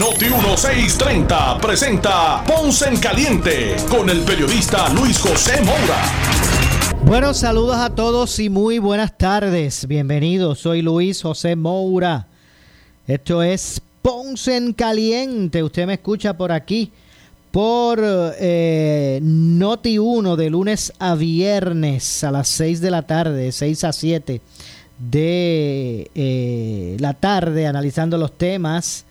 [0.00, 6.96] Noti 1630 presenta Ponce en Caliente con el periodista Luis José Moura.
[7.04, 9.86] Buenos saludos a todos y muy buenas tardes.
[9.86, 12.26] Bienvenidos, soy Luis José Moura.
[13.06, 15.62] Esto es Ponce en Caliente.
[15.62, 16.90] Usted me escucha por aquí
[17.50, 23.84] por eh, Noti 1 de lunes a viernes a las 6 de la tarde, 6
[23.84, 24.40] a 7
[24.98, 29.04] de eh, la tarde, analizando los temas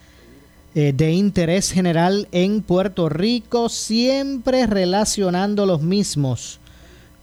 [0.75, 6.59] eh, de interés general en Puerto Rico, siempre relacionando los mismos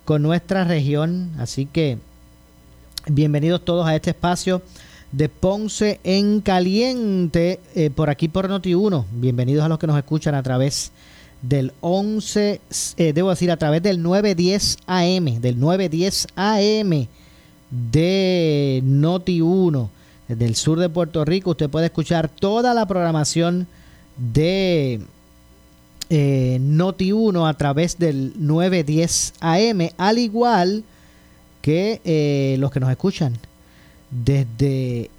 [0.05, 1.31] con nuestra región.
[1.39, 1.99] Así que
[3.09, 4.63] bienvenidos todos a este espacio
[5.13, 7.61] de Ponce en Caliente,
[7.95, 9.07] por aquí por Noti 1.
[9.13, 10.93] Bienvenidos a los que nos escuchan a través
[11.43, 12.61] del 11,
[12.97, 17.09] eh, debo decir, a través del 910 AM, del 910 AM
[17.71, 19.91] de Noti 1,
[20.29, 21.51] desde el sur de Puerto Rico.
[21.51, 23.67] Usted puede escuchar toda la programación
[24.17, 25.01] de
[26.11, 30.85] eh, Noti 1 a través del 910 AM, al igual
[31.63, 33.37] que eh, los que nos escuchan
[34.11, 35.11] desde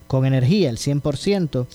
[0.08, 1.66] con energía, el 100%,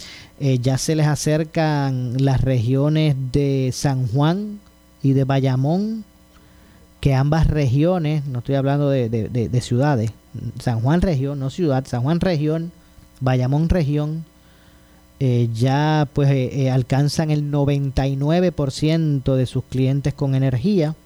[0.41, 4.61] eh, ya se les acercan las regiones de San Juan
[5.03, 6.05] y de Bayamón
[7.09, 10.11] que ambas regiones, no estoy hablando de, ciudades,
[10.59, 12.71] San Juan región, no ciudad, San Juan región,
[13.21, 14.27] Bayamón región,
[15.19, 20.97] eh, ya pues eh, eh, alcanzan el 99% de sus clientes con energía,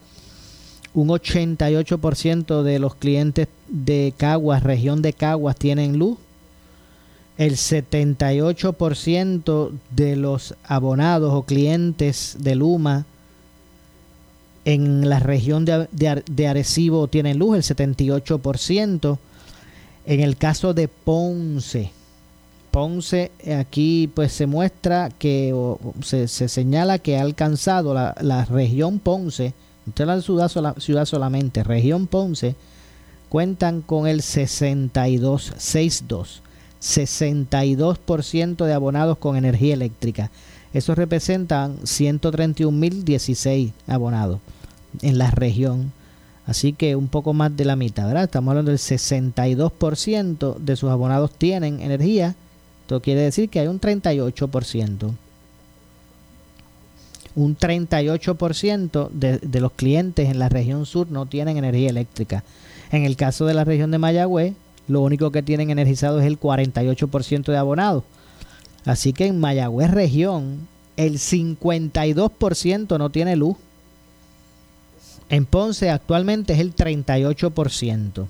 [0.93, 6.19] un 88% de los clientes de Caguas, región de Caguas, tienen luz,
[7.39, 13.07] el 78% de los abonados o clientes de Luma
[14.65, 19.19] en la región de, de, Arecibo tienen luz, el 78%.
[20.05, 21.91] En el caso de Ponce,
[22.71, 25.55] Ponce aquí pues se muestra que
[26.03, 29.55] se, señala que ha alcanzado la, la región Ponce,
[29.87, 32.57] usted la ciudad, ciudad solamente, región Ponce,
[33.29, 36.43] cuentan con el 62, 62,
[36.81, 40.31] 62% de abonados con energía eléctrica.
[40.73, 44.41] Eso representan 131.016 abonados
[45.03, 45.93] en la región.
[46.47, 48.25] Así que un poco más de la mitad, ¿verdad?
[48.25, 52.35] Estamos hablando del 62% de sus abonados tienen energía.
[52.83, 55.13] Esto quiere decir que hay un 38%.
[57.35, 62.45] Un 38% de, de los clientes en la región sur no tienen energía eléctrica.
[62.91, 64.55] En el caso de la región de Mayagüez,
[64.89, 68.05] lo único que tienen energizado es el 48% de abonados.
[68.85, 73.57] Así que en Mayagüez región el 52% no tiene luz.
[75.29, 78.27] En Ponce actualmente es el 38%.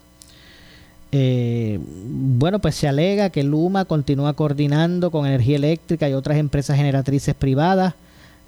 [1.14, 6.76] Eh, bueno, pues se alega que Luma continúa coordinando con energía eléctrica y otras empresas
[6.76, 7.94] generatrices privadas,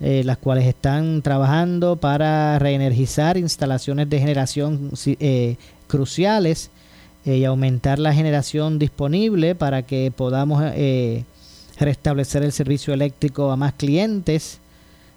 [0.01, 5.57] eh, las cuales están trabajando para reenergizar instalaciones de generación eh,
[5.89, 6.71] cruciales
[7.27, 10.63] y aumentar la generación disponible para que podamos
[11.79, 14.59] restablecer el servicio eléctrico a más clientes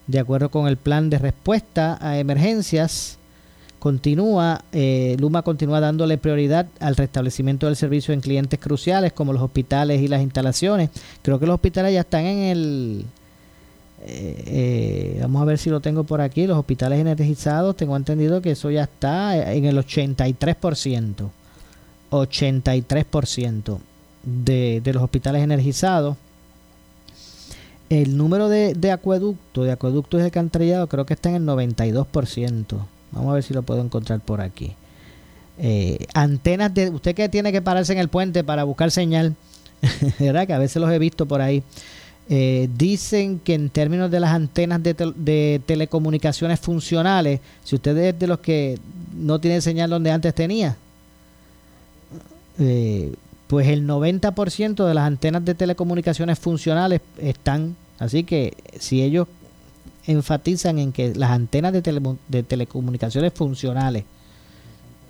[0.07, 3.17] de acuerdo con el plan de respuesta a emergencias
[3.79, 9.41] continúa, eh, Luma continúa dándole prioridad al restablecimiento del servicio en clientes cruciales como los
[9.41, 10.89] hospitales y las instalaciones.
[11.21, 13.05] Creo que los hospitales ya están en el...
[14.05, 16.47] Eh, eh, vamos a ver si lo tengo por aquí.
[16.47, 21.29] Los hospitales energizados, tengo entendido que eso ya está en el 83%.
[22.09, 23.77] 83%
[24.23, 26.15] de, de los hospitales energizados.
[27.89, 32.65] El número de, de acueductos, de acueductos de alcantarillado, creo que está en el 92%.
[33.11, 34.73] Vamos a ver si lo puedo encontrar por aquí.
[35.59, 36.89] Eh, antenas de.
[36.89, 39.35] Usted que tiene que pararse en el puente para buscar señal,
[40.19, 40.45] ¿verdad?
[40.45, 41.63] Que a veces los he visto por ahí.
[42.29, 48.27] Eh, dicen que en términos de las antenas de, telecomunicaciones funcionales, si usted es de
[48.27, 48.77] los que
[49.15, 50.75] no tiene señal donde antes tenía,
[52.59, 53.13] eh,
[53.47, 57.75] pues el 90% de las antenas de telecomunicaciones funcionales están.
[57.97, 59.27] Así que si ellos
[60.05, 64.03] enfatizan en que las antenas de, telecomunicaciones funcionales,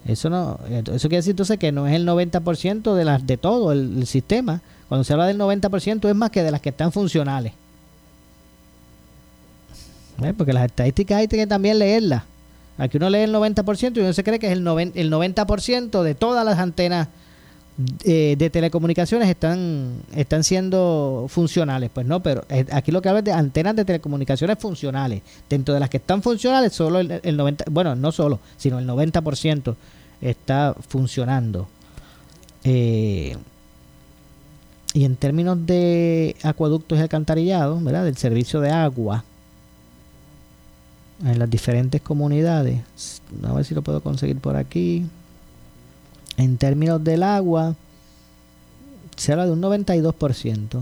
[0.05, 3.71] eso no, eso quiere decir entonces que no es el 90% de las de todo
[3.71, 4.61] el, sistema.
[4.87, 7.53] Cuando se habla del 90% es más que de las que están funcionales.
[10.37, 12.23] Porque las estadísticas hay que también leerlas.
[12.77, 16.15] Aquí uno lee el 90% y uno se cree que es el, el 90% de
[16.15, 17.07] todas las antenas
[18.03, 21.91] eh, de telecomunicaciones están, están siendo funcionales.
[21.93, 25.21] Pues no, pero eh, aquí lo que habla es de antenas de telecomunicaciones funcionales.
[25.47, 29.75] Dentro de las que están funcionales, solo el, 90, bueno, no solo, sino el 90%
[30.21, 31.67] está funcionando.
[32.63, 33.37] Eh,
[34.93, 38.05] y en términos de acueductos y alcantarillados, ¿verdad?
[38.05, 39.23] Del servicio de agua
[41.23, 42.81] en las diferentes comunidades.
[43.43, 45.05] A ver si lo puedo conseguir por aquí.
[46.37, 47.75] En términos del agua,
[49.15, 50.81] se habla de un 92%.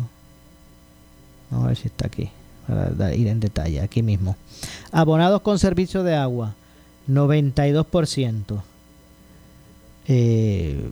[1.49, 2.29] Vamos a ver si está aquí,
[2.67, 4.35] para ir en detalle, aquí mismo.
[4.91, 6.53] Abonados con servicio de agua,
[7.07, 8.61] 92%.
[10.07, 10.91] Eh,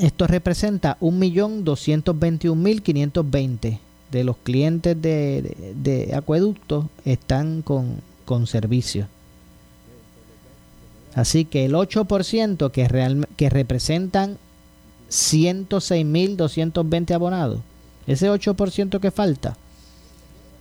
[0.00, 3.78] esto representa 1.221.520
[4.10, 9.06] de los clientes de, de, acueductos están con, con servicio.
[11.14, 14.38] Así que el 8% que, real, que representan
[15.10, 17.60] 106.220 abonados,
[18.06, 19.56] ese 8% que falta,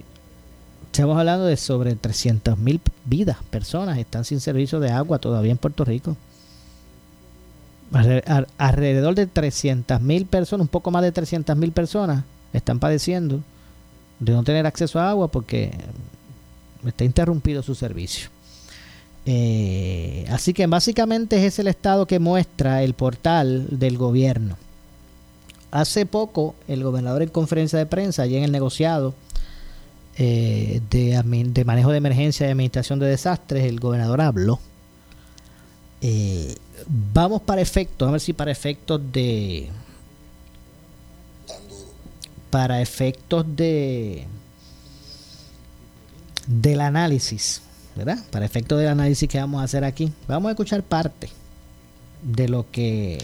[0.87, 5.59] estamos hablando de sobre 300 mil vidas, personas están sin servicio de agua todavía en
[5.59, 6.17] Puerto Rico.
[8.59, 12.22] Alrededor de 300 mil personas, un poco más de 300 mil personas
[12.53, 13.41] están padeciendo
[14.20, 15.72] de no tener acceso a agua porque
[16.87, 18.29] está interrumpido su servicio.
[19.27, 24.56] Eh, así que básicamente es el estado que muestra el portal del gobierno.
[25.70, 29.15] Hace poco, el gobernador en conferencia de prensa, allí en el negociado
[30.17, 34.58] eh, de, manejo de emergencia y administración de desastres, el gobernador habló.
[36.01, 36.56] Eh,
[37.13, 39.69] vamos para efectos, a ver si para efectos de.
[42.51, 44.27] Para efectos de.
[46.46, 47.63] Del análisis,
[47.94, 48.19] ¿verdad?
[48.31, 51.29] Para efectos del análisis que vamos a hacer aquí, vamos a escuchar parte
[52.22, 53.19] de lo que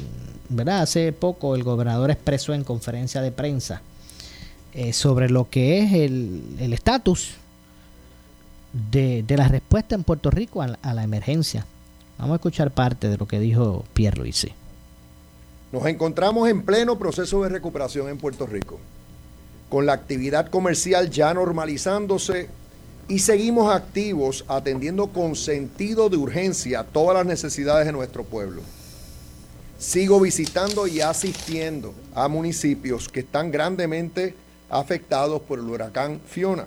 [0.68, 3.80] Hace poco el gobernador expresó en conferencia de prensa
[4.74, 7.36] eh, sobre lo que es el estatus
[8.90, 11.64] de, de, la respuesta en Puerto Rico a la, emergencia.
[12.18, 14.52] Vamos a escuchar parte de lo que dijo Pierre Luisi.
[15.72, 18.78] Nos encontramos en pleno proceso de recuperación en Puerto Rico,
[19.68, 22.48] con la actividad comercial ya normalizándose
[23.08, 28.62] y seguimos activos atendiendo con sentido de urgencia todas las necesidades de nuestro pueblo
[29.84, 34.34] sigo visitando y asistiendo a municipios que están grandemente
[34.70, 36.64] afectados por el huracán Fiona.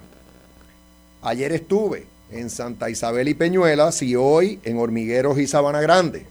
[1.24, 6.28] Ayer estuve en Santa Isabel y Peñuelas y hoy en Hormigueros y Sabana Grande.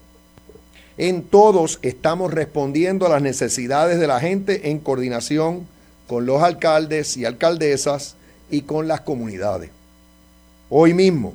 [0.97, 5.67] En todos estamos respondiendo a las necesidades de la gente en coordinación
[6.07, 8.15] con los alcaldes y alcaldesas
[8.49, 9.71] y con las comunidades.
[10.71, 11.35] Hoy mismo,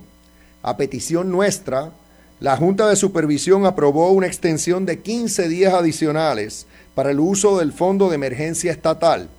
[0.64, 1.92] a petición nuestra,
[2.42, 7.72] la Junta de Supervisión aprobó una extensión de 15 días adicionales para el uso del
[7.72, 9.30] Fondo de Emergencia Estatal,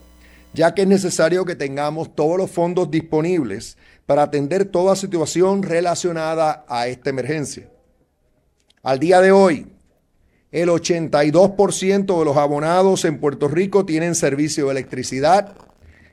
[0.54, 6.64] ya que es necesario que tengamos todos los fondos disponibles para atender toda situación relacionada
[6.68, 7.68] a esta emergencia.
[8.84, 9.66] Al día de hoy,
[10.52, 15.56] el 82% de los abonados en Puerto Rico tienen servicio de electricidad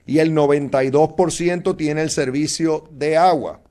[0.08, 3.62] y el 92% tiene el servicio de agua.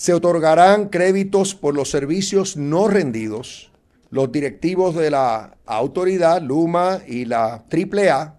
[0.00, 3.70] Se otorgarán créditos por los servicios no rendidos.
[4.08, 8.34] Los directivos de la autoridad, Luma y la AAA,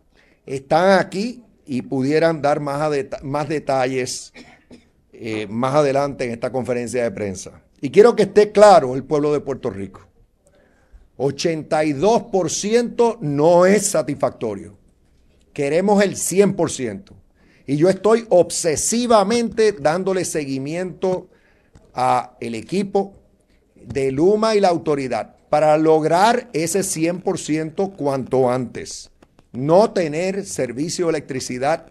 [0.47, 2.91] están aquí y pudieran dar más,
[3.21, 4.33] más detalles
[5.13, 7.61] eh, más adelante en esta conferencia de prensa.
[7.79, 10.01] Y quiero que esté claro el pueblo de Puerto Rico.
[11.19, 14.79] 82% no es satisfactorio.
[15.53, 17.13] Queremos el 100%.
[17.67, 21.27] Y yo estoy obsesivamente dándole seguimiento
[21.93, 23.13] a el equipo
[23.75, 29.11] de Luma y la autoridad para lograr ese 100% cuanto antes.
[29.51, 31.87] No tener servicio de electricidad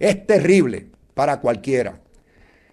[0.00, 2.00] es terrible para cualquiera.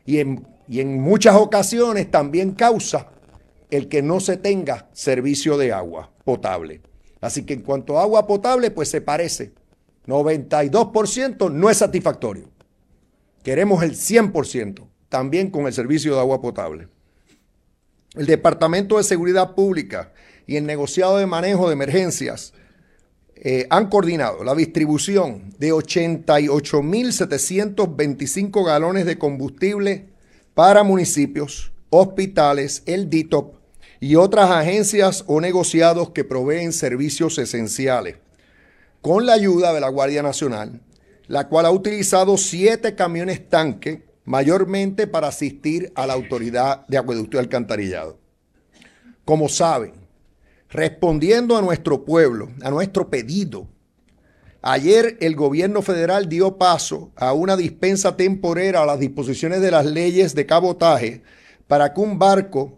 [0.05, 3.09] Y en, y en muchas ocasiones también causa
[3.69, 6.81] el que no se tenga servicio de agua potable.
[7.21, 9.53] Así que en cuanto a agua potable, pues se parece.
[10.07, 12.49] 92% no es satisfactorio.
[13.43, 16.87] Queremos el 100% también con el servicio de agua potable.
[18.15, 20.11] El Departamento de Seguridad Pública
[20.47, 22.55] y el negociado de manejo de emergencias
[23.35, 30.07] eh, han coordinado la distribución de 88.725 galones de combustible
[30.55, 33.57] para municipios, hospitales, el DITOP
[33.99, 38.15] y otras agencias o negociados que proveen servicios esenciales,
[39.01, 40.81] con la ayuda de la Guardia Nacional,
[41.27, 47.37] la cual ha utilizado siete camiones tanque mayormente para asistir a la autoridad de acueducto
[47.37, 48.17] y alcantarillado.
[49.25, 49.93] Como saben,
[50.69, 53.67] respondiendo a nuestro pueblo, a nuestro pedido,
[54.61, 59.85] ayer el gobierno federal dio paso a una dispensa temporera a las disposiciones de las
[59.85, 61.21] leyes de cabotaje
[61.67, 62.77] para que un barco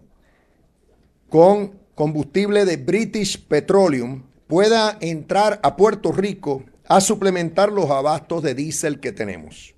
[1.30, 8.54] con combustible de British Petroleum pueda entrar a Puerto Rico a suplementar los abastos de
[8.54, 9.75] diésel que tenemos.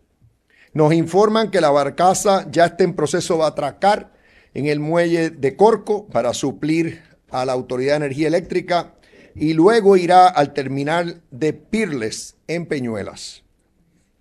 [0.74, 4.14] Nos informan que la barcaza ya está en proceso de atracar
[4.54, 8.96] en el muelle de Corco para suplir a la Autoridad de Energía Eléctrica
[9.36, 13.44] y luego irá al terminal de Pirles en Peñuelas.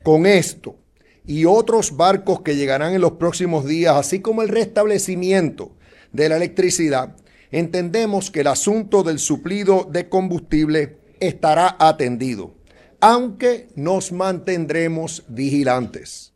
[0.02, 0.76] Con esto
[1.24, 5.72] y otros barcos que llegarán en los próximos días, así como el restablecimiento
[6.12, 7.16] de la electricidad,
[7.50, 12.54] entendemos que el asunto del suplido de combustible estará atendido,
[13.00, 16.35] aunque nos mantendremos vigilantes.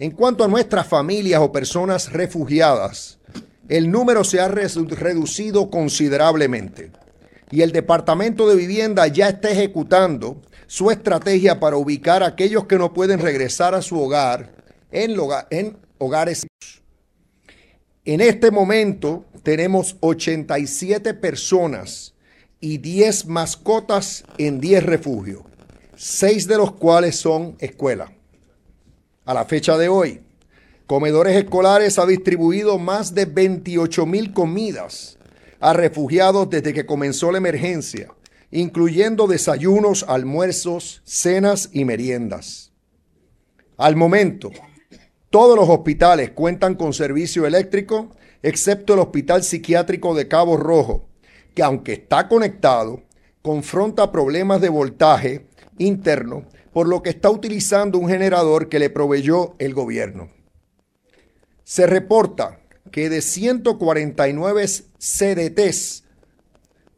[0.00, 3.18] En cuanto a nuestras familias o personas refugiadas,
[3.68, 6.92] el número se ha reducido considerablemente
[7.50, 12.78] y el Departamento de Vivienda ya está ejecutando su estrategia para ubicar a aquellos que
[12.78, 14.52] no pueden regresar a su hogar
[14.92, 15.16] en,
[15.98, 16.46] hogares.
[18.04, 22.14] En este momento tenemos 87 personas
[22.60, 25.42] y 10 mascotas en 10 refugios,
[25.96, 28.17] 6 de los cuales son escuelas.
[29.28, 30.22] A la fecha de hoy,
[30.86, 35.18] Comedores Escolares ha distribuido más de 28 mil comidas
[35.60, 38.08] a refugiados desde que comenzó la emergencia,
[38.50, 42.72] incluyendo desayunos, almuerzos, cenas y meriendas.
[43.76, 44.50] Al momento,
[45.28, 51.06] todos los hospitales cuentan con servicio eléctrico, excepto el Hospital Psiquiátrico de Cabo Rojo,
[51.54, 53.02] que aunque está conectado,
[53.42, 56.46] confronta problemas de voltaje interno
[56.78, 60.30] por lo que está utilizando un generador que le proveyó el gobierno.
[61.64, 62.60] Se reporta
[62.92, 64.64] que de 149
[64.96, 66.04] CDTs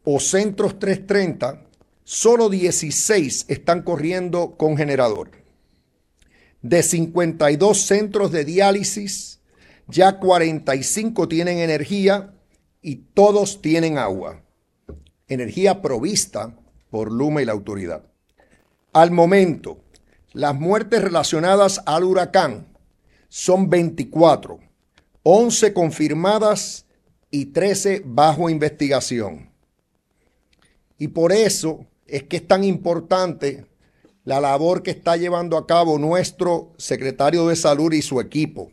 [0.05, 1.67] o centros 330,
[2.05, 5.31] solo 16 están corriendo con generador.
[6.61, 9.41] De 52 centros de diálisis,
[9.89, 12.35] ya 45 tienen energía
[12.83, 14.45] y todos tienen agua.
[15.27, 16.55] Energía provista
[16.91, 18.10] por Luma y la autoridad.
[18.93, 19.85] Al momento,
[20.33, 22.67] las muertes relacionadas al huracán
[23.29, 24.59] son 24,
[25.23, 26.87] 11 confirmadas
[27.31, 29.53] y 13 bajo investigación.
[30.99, 33.65] Y por eso es que es tan importante
[34.25, 38.73] la labor que está llevando a cabo nuestro secretario de salud y su equipo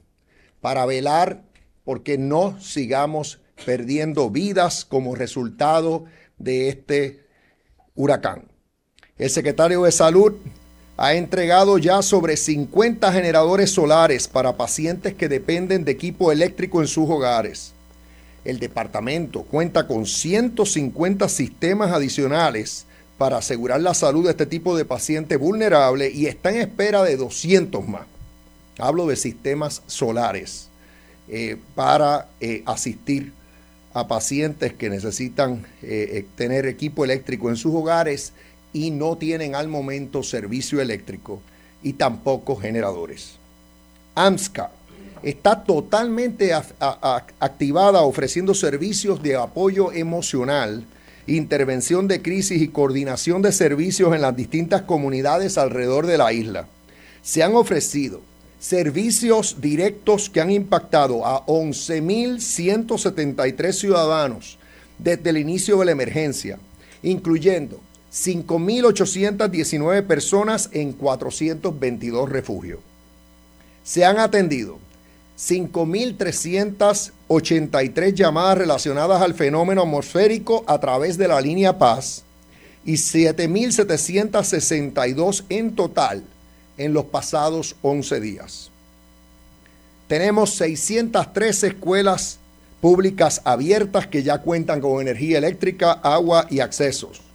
[0.61, 1.43] para velar
[1.83, 6.05] porque no sigamos perdiendo vidas como resultado
[6.39, 7.23] de este
[7.93, 8.56] huracán.
[9.19, 10.33] El secretario de Salud
[10.95, 16.87] ha entregado ya sobre 50 generadores solares para pacientes que dependen de equipo eléctrico en
[16.87, 17.73] sus hogares.
[18.45, 22.85] El departamento cuenta con 150 sistemas adicionales
[23.17, 27.17] para asegurar la salud de este tipo de paciente vulnerable y está en espera de
[27.17, 28.03] 200 más.
[28.77, 30.67] Hablo de sistemas solares
[31.27, 33.33] eh, para eh, asistir
[33.93, 38.33] a pacientes que necesitan eh, tener equipo eléctrico en sus hogares
[38.73, 41.41] y no tienen al momento servicio eléctrico
[41.83, 43.33] y tampoco generadores.
[44.15, 44.71] AMSCA
[45.23, 50.85] está totalmente activada ofreciendo servicios de apoyo emocional,
[51.27, 56.67] intervención de crisis y coordinación de servicios en las distintas comunidades alrededor de la isla.
[57.21, 58.21] Se han ofrecido
[58.59, 64.57] servicios directos que han impactado a 11.173 ciudadanos
[64.97, 66.59] desde el inicio de la emergencia,
[67.03, 67.79] incluyendo
[68.11, 72.79] 5.819 personas en 422 refugios.
[73.83, 74.79] Se han atendido
[75.37, 82.23] 5.383 llamadas relacionadas al fenómeno atmosférico a través de la línea Paz
[82.85, 86.23] y 7.762 en total
[86.77, 88.71] en los pasados 11 días.
[90.07, 92.39] Tenemos 603 escuelas
[92.79, 97.26] públicas abiertas que ya cuentan con energía eléctrica, agua y accesos.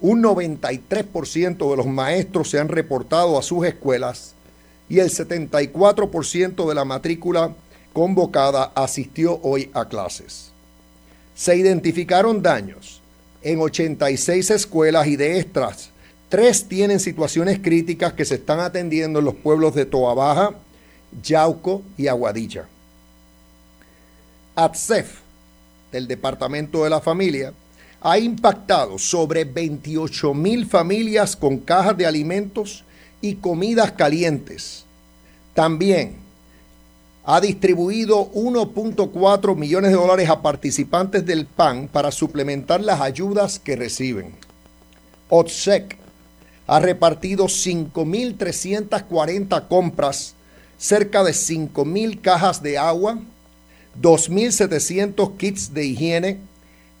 [0.00, 4.34] Un 93% de los maestros se han reportado a sus escuelas
[4.88, 7.54] y el 74% de la matrícula
[7.92, 10.50] convocada asistió hoy a clases.
[11.34, 13.00] Se identificaron daños
[13.42, 15.90] en 86 escuelas y de estas,
[16.28, 20.54] tres tienen situaciones críticas que se están atendiendo en los pueblos de Toa Baja,
[21.22, 22.66] Yauco y Aguadilla.
[24.54, 25.20] ATSEF,
[25.92, 27.52] del Departamento de la Familia,
[28.00, 32.82] ha impactado sobre 28 mil familias con cajas de alimentos
[33.20, 34.84] y comidas calientes.
[35.54, 36.16] También
[37.24, 43.76] ha distribuido 1.4 millones de dólares a participantes del PAN para suplementar las ayudas que
[43.76, 44.32] reciben.
[45.28, 45.98] OTSEC
[46.66, 50.34] ha repartido 5.340 compras,
[50.78, 53.18] cerca de 5.000 cajas de agua,
[54.00, 56.38] 2.700 kits de higiene,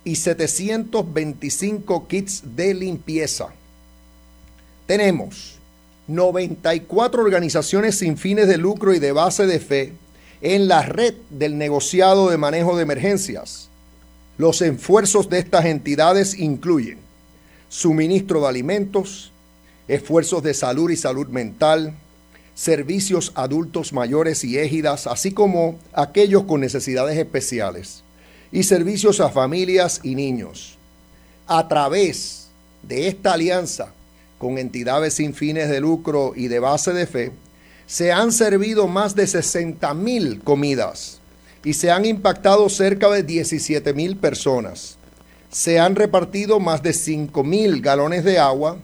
[0.08, 3.48] y 725 kits de limpieza.
[4.86, 5.58] Tenemos
[6.06, 9.92] 94 organizaciones sin fines de lucro y de base de fe
[10.40, 13.68] en la red del negociado de manejo de emergencias.
[14.38, 16.96] Los esfuerzos de estas entidades incluyen
[17.68, 19.30] suministro de alimentos,
[19.88, 21.92] esfuerzos de salud y salud mental,
[22.54, 28.04] servicios adultos mayores y égidas, así como aquellos con necesidades especiales
[28.52, 30.76] y servicios a familias y niños.
[31.46, 32.48] A través
[32.82, 33.92] de esta alianza
[34.38, 37.32] con entidades sin fines de lucro y de base de fe,
[37.86, 41.18] se han servido más de 60 mil comidas
[41.64, 44.96] y se han impactado cerca de 17 mil personas.
[45.50, 48.76] Se han repartido más de 5 mil galones de agua,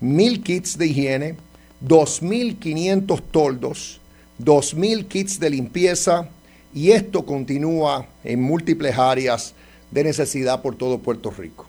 [0.00, 1.36] mil kits de higiene,
[1.84, 4.00] 2.500 toldos,
[4.42, 6.28] 2.000 kits de limpieza,
[6.76, 9.54] y esto continúa en múltiples áreas
[9.90, 11.64] de necesidad por todo Puerto Rico.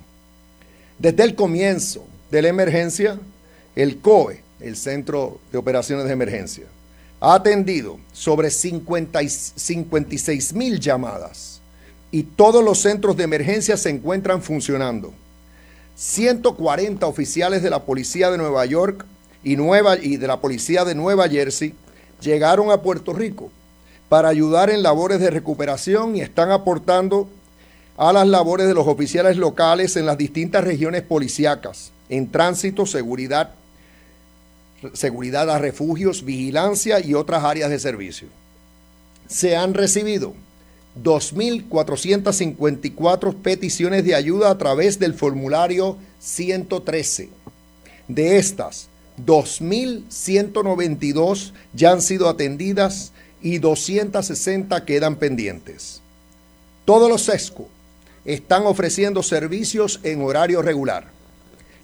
[1.00, 3.18] Desde el comienzo de la emergencia,
[3.78, 6.66] el COE, el Centro de Operaciones de Emergencia,
[7.22, 11.62] ha atendido sobre 56 mil llamadas
[12.12, 15.14] y todos los centros de emergencia se encuentran funcionando.
[15.96, 19.06] 140 oficiales de la Policía de Nueva York
[19.42, 21.74] y, Nueva, y de la Policía de Nueva Jersey
[22.20, 23.54] llegaron a Puerto Rico
[24.10, 27.28] para ayudar en labores de recuperación y están aportando
[27.98, 33.52] a las labores de los oficiales locales en las distintas regiones policíacas, en tránsito, seguridad,
[34.94, 38.28] seguridad a refugios, vigilancia y otras áreas de servicio.
[39.28, 40.34] Se han recibido
[41.04, 47.28] 2.454 peticiones de ayuda a través del formulario 113.
[48.08, 48.88] De estas,
[49.26, 53.12] 2.192 ya han sido atendidas
[53.48, 56.02] y 260 quedan pendientes.
[56.84, 57.70] Todos los SESCO
[58.26, 61.06] están ofreciendo servicios en horario regular.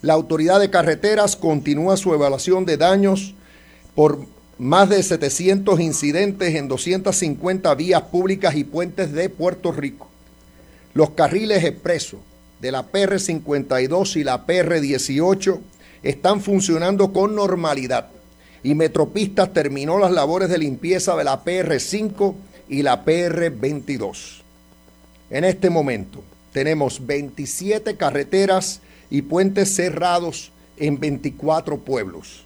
[0.02, 3.34] La Autoridad de Carreteras continúa su evaluación de daños
[3.96, 4.26] por
[4.58, 10.10] más de 700 incidentes en 250 vías públicas y puentes de Puerto Rico.
[10.94, 12.20] Los carriles expresos
[12.60, 15.62] de la PR52 y la PR18
[16.04, 18.13] están funcionando con normalidad
[18.64, 22.34] y Metropistas terminó las labores de limpieza de la PR5
[22.70, 24.42] y la PR22.
[25.30, 26.24] En este momento
[26.54, 32.46] tenemos 27 carreteras y puentes cerrados en 24 pueblos.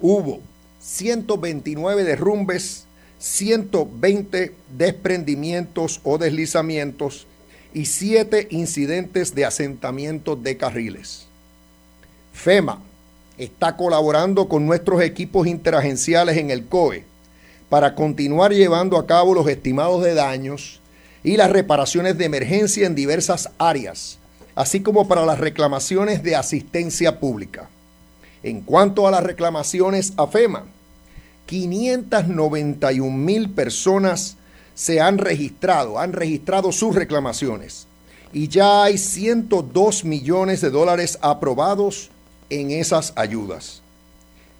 [0.00, 0.40] Hubo
[0.80, 2.84] 129 derrumbes,
[3.18, 7.26] 120 desprendimientos o deslizamientos
[7.74, 11.26] y 7 incidentes de asentamiento de carriles.
[12.32, 12.80] FEMA
[13.38, 17.04] está colaborando con nuestros equipos interagenciales en el COE
[17.68, 20.80] para continuar llevando a cabo los estimados de daños
[21.22, 24.18] y las reparaciones de emergencia en diversas áreas,
[24.54, 27.68] así como para las reclamaciones de asistencia pública.
[28.42, 30.64] En cuanto a las reclamaciones a FEMA,
[31.46, 34.36] 591 mil personas
[34.74, 37.86] se han registrado, han registrado sus reclamaciones
[38.32, 42.10] y ya hay 102 millones de dólares aprobados
[42.50, 43.82] en esas ayudas.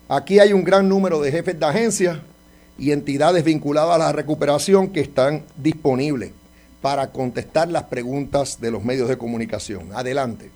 [0.08, 2.22] Aquí hay un gran número de jefes de agencia
[2.78, 6.32] y entidades vinculadas a la recuperación que están disponibles
[6.80, 9.88] para contestar las preguntas de los medios de comunicación.
[9.92, 10.50] Adelante.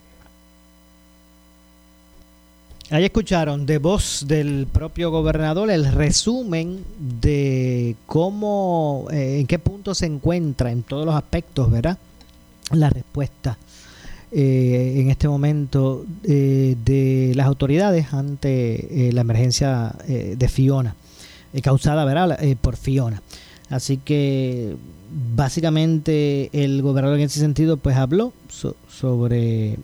[2.90, 9.94] Ahí escucharon de voz del propio gobernador el resumen de cómo, eh, en qué punto
[9.94, 11.96] se encuentra en todos los aspectos, ¿verdad?
[12.70, 13.56] La respuesta
[14.32, 20.94] eh, en este momento eh, de las autoridades ante la emergencia de Fiona,
[21.62, 22.38] causada, ¿verdad?
[22.60, 23.22] por Fiona.
[23.70, 24.76] Así que
[25.34, 28.32] básicamente el gobernador en ese sentido pues habló
[28.88, 29.78] sobre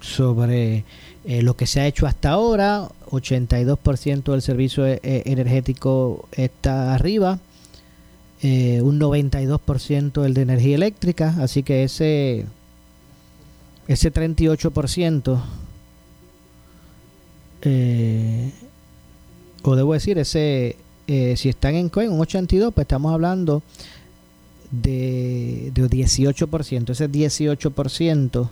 [0.00, 0.84] sobre
[1.24, 7.38] eh, lo que se ha hecho hasta ahora 82% del servicio energético está arriba
[8.42, 12.44] eh, un 92% el de energía eléctrica así que ese
[13.88, 15.42] ese 38%
[17.62, 18.52] eh,
[19.62, 23.62] o debo decir ese si están en coin un 82 pues estamos hablando
[24.82, 26.90] de, de 18%.
[26.90, 28.48] Ese 18%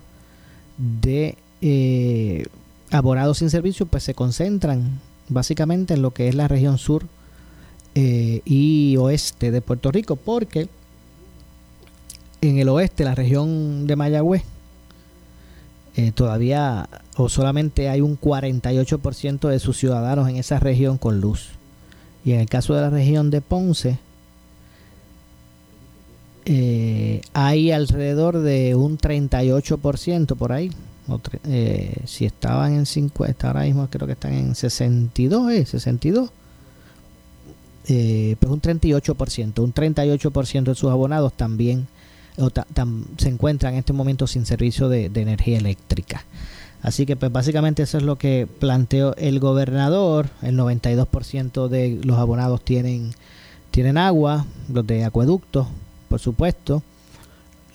[1.00, 2.44] de eh,
[2.90, 7.06] abonados sin servicio pues se concentran básicamente en lo que es la región sur
[7.94, 10.68] eh, y oeste de Puerto Rico, porque
[12.40, 14.42] en el oeste, la región de Mayagüez,
[15.96, 21.50] eh, todavía o solamente hay un 48% de sus ciudadanos en esa región con luz.
[22.24, 23.98] Y en el caso de la región de Ponce,
[26.44, 30.70] eh, hay alrededor de un 38% por ahí.
[31.44, 35.66] Eh, si estaban en 50, ahora mismo creo que están en 62, ¿eh?
[35.66, 36.30] 62.
[37.88, 41.88] Eh, pues un 38%, un 38% de sus abonados también
[43.18, 46.24] se encuentran en este momento sin servicio de, energía eléctrica.
[46.82, 50.30] Así que pues básicamente eso es lo que planteó el gobernador.
[50.42, 53.12] El 92% de los abonados tienen,
[53.70, 55.68] tienen agua, los de acueductos
[56.12, 56.82] por supuesto.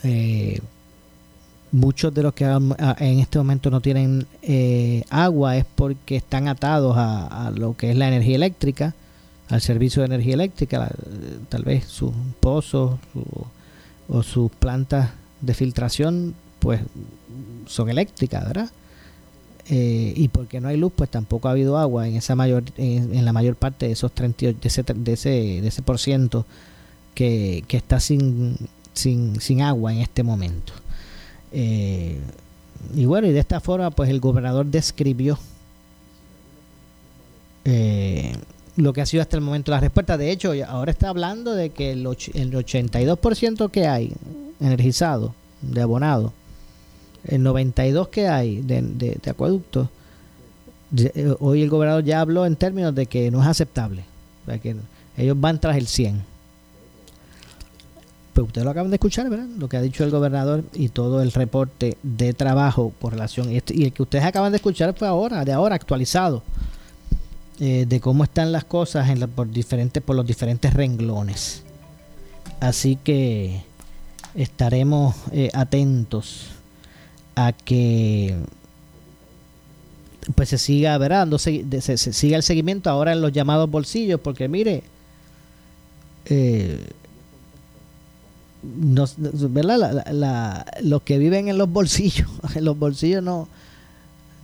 [0.03, 0.61] Eh,
[1.71, 6.93] muchos de los que en este momento no tienen eh, agua es porque están atados
[6.95, 8.93] a, lo que es la energía eléctrica,
[9.49, 10.91] al servicio de energía eléctrica,
[11.49, 12.99] tal vez sus pozos
[14.09, 16.81] o sus plantas de filtración, pues
[17.65, 18.71] son eléctricas, ¿verdad?
[19.69, 23.25] Eh, y porque no hay luz, pues tampoco ha habido agua en esa mayor, en,
[23.25, 26.45] la mayor parte de esos 38, de ese, de ese, de ese por ciento
[27.13, 28.55] que, está sin,
[28.93, 30.71] sin, agua en este momento.
[31.51, 32.19] Eh,
[32.95, 35.37] y bueno, y de esta forma, pues el gobernador describió
[37.65, 38.37] eh,
[38.77, 40.17] lo que ha sido hasta el momento la respuesta.
[40.17, 44.13] De hecho, ahora está hablando de que el, el 82% que hay
[44.61, 46.31] energizado, de abonado,
[47.25, 49.89] el 92% que hay de, de, acueductos,
[50.95, 54.05] eh, hoy el gobernador ya habló en términos de que no es aceptable.
[54.61, 54.75] que
[55.17, 56.37] ellos van tras el 100
[58.37, 59.47] pues ustedes lo acaban de escuchar, ¿verdad?
[59.57, 63.51] Lo que ha dicho el gobernador y todo el reporte de trabajo con relación.
[63.51, 66.43] Y, este, y el que ustedes acaban de escuchar fue ahora, de ahora, actualizado,
[67.59, 71.63] eh, de cómo están las cosas en por, diferentes, por los diferentes renglones.
[72.59, 73.63] Así que
[74.35, 76.47] estaremos eh, atentos
[77.35, 78.35] a que
[80.35, 81.27] pues se siga, ¿verdad?
[81.37, 84.83] Se, se, siga el seguimiento ahora en los llamados bolsillos, porque mire,
[86.25, 86.79] eh,
[89.49, 90.65] ¿verdad?
[90.81, 93.47] los que viven en los bolsillos, en los bolsillos no,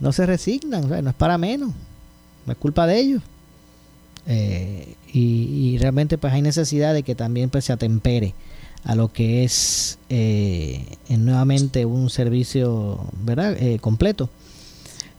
[0.00, 1.72] no se resignan, no es para menos,
[2.46, 3.22] no es culpa de ellos.
[4.26, 8.34] Eh, y, realmente pues hay necesidad de que también pues se atempere
[8.84, 13.54] a lo que es eh, nuevamente un servicio ¿verdad?
[13.60, 14.30] Eh, completo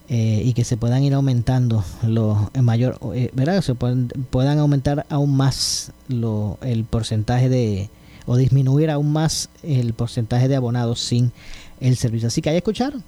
[0.08, 3.00] y que se puedan ir aumentando los mayor
[3.34, 7.90] verdad se puedan, puedan aumentar aún más lo, el porcentaje de
[8.28, 11.32] o disminuir aún más el porcentaje de abonados sin
[11.80, 12.28] el servicio.
[12.28, 13.04] Así que ahí escucharon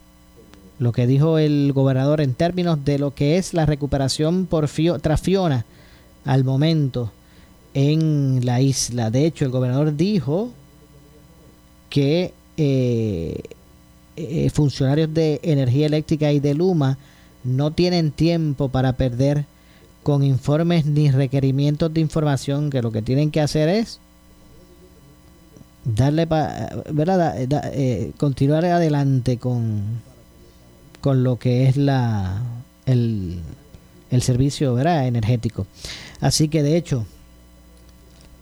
[0.79, 4.69] lo que dijo el gobernador en términos de lo que es la recuperación por
[5.01, 5.65] tras Fiona
[6.25, 7.11] al momento
[7.73, 9.09] en la isla.
[9.09, 10.51] De hecho, el gobernador dijo
[11.89, 13.41] que eh,
[14.15, 16.97] eh, funcionarios de energía eléctrica y de Luma
[17.43, 19.45] no tienen tiempo para perder
[20.03, 23.99] con informes ni requerimientos de información, que lo que tienen que hacer es
[25.83, 27.35] darle ¿verdad?
[27.73, 30.01] Eh, continuar adelante con,
[31.07, 32.41] con lo que es la
[32.85, 33.39] el,
[34.11, 35.07] el servicio ¿verdad?
[35.07, 35.65] energético.
[36.19, 37.05] Así que de hecho,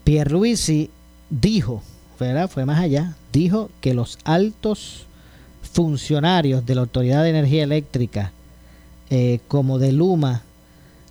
[0.02, 0.90] Pierluisi
[1.30, 1.80] dijo,
[2.18, 2.50] ¿verdad?
[2.50, 5.06] fue más allá, dijo que los altos
[5.74, 8.32] funcionarios de la Autoridad de Energía Eléctrica,
[9.10, 10.42] eh, como de Luma,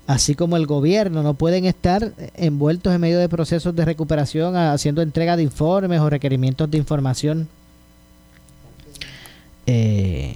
[0.08, 5.02] así como el gobierno, no pueden estar envueltos en medio de procesos de recuperación, haciendo
[5.02, 7.48] entrega de informes o requerimientos de información.
[9.68, 10.36] Eh,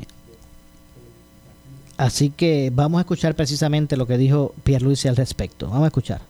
[2.00, 5.68] así que vamos a escuchar precisamente lo que dijo Pierre Luis al respecto.
[5.68, 6.22] Vamos a escuchar.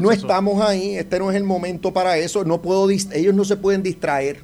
[0.00, 3.58] no estamos ahí, este no es el momento para eso, no puedo ellos no se
[3.58, 4.40] pueden distraer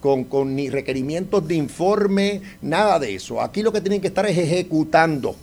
[0.00, 3.40] con, con ni requerimientos de informe, nada de eso.
[3.40, 5.34] Aquí lo que tienen que estar es ejecutando.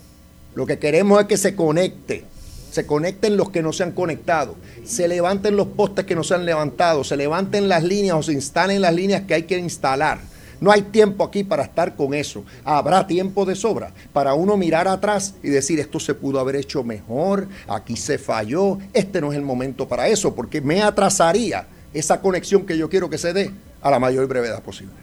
[0.54, 2.24] Lo que queremos es que se conecte.
[2.70, 4.54] Se conecten los que no se han conectado.
[4.84, 7.02] Se levanten los postes que no se han levantado.
[7.02, 10.20] Se levanten las líneas o se instalen las líneas que hay que instalar.
[10.60, 12.44] No hay tiempo aquí para estar con eso.
[12.64, 16.82] Habrá tiempo de sobra para uno mirar atrás y decir esto se pudo haber hecho
[16.82, 22.20] mejor, aquí se falló, este no es el momento para eso, porque me atrasaría esa
[22.20, 23.50] conexión que yo quiero que se dé
[23.82, 24.94] a la mayor brevedad posible.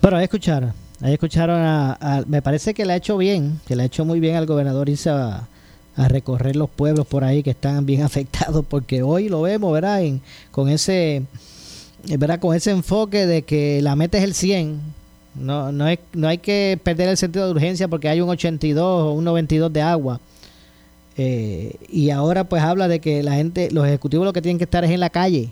[0.00, 3.84] Pero ahí escucharon, ahí escucharon a, me parece que le ha hecho bien, que le
[3.84, 5.48] ha hecho muy bien al gobernador irse a,
[5.94, 10.00] recorrer los pueblos por ahí que están bien afectados, porque hoy lo vemos, ¿verdad?
[10.50, 11.22] con ese,
[12.08, 12.40] ¿verdad?
[12.40, 14.80] Con ese enfoque de que la meta es el 100.
[15.34, 18.84] No, no, hay, no hay que perder el sentido de urgencia porque hay un 82
[18.84, 20.20] o un 92 de agua.
[21.16, 24.64] Eh, y ahora pues habla de que la gente, los ejecutivos lo que tienen que
[24.64, 25.50] estar es en la calle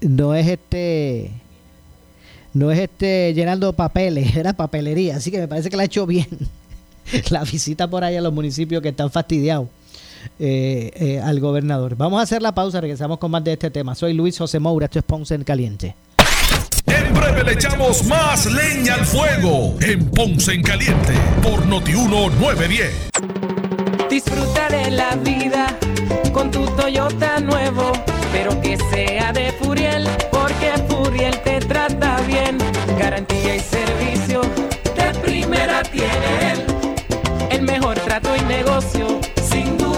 [0.00, 1.30] no es este
[2.54, 6.06] no es este llenando papeles, era papelería, así que me parece que la ha hecho
[6.06, 6.26] bien
[7.30, 9.68] la visita por ahí a los municipios que están fastidiados
[10.38, 11.96] eh, eh, al gobernador.
[11.96, 13.94] Vamos a hacer la pausa, regresamos con más de este tema.
[13.94, 15.94] Soy Luis José Moura, esto es Ponce en Caliente.
[16.86, 23.10] En breve le echamos más leña al fuego en Ponce en Caliente por Notiuno 910.
[24.08, 25.76] Disfruta de la vida
[26.32, 27.92] con tu Toyota nuevo
[28.32, 32.58] pero que sea de Furiel, porque Furiel te trata bien.
[32.98, 34.42] Garantía y servicio
[34.96, 36.64] de primera tiene él.
[37.50, 39.97] El mejor trato y negocio, sin duda.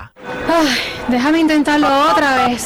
[0.47, 0.67] Ay,
[1.07, 2.65] déjame intentarlo otra vez.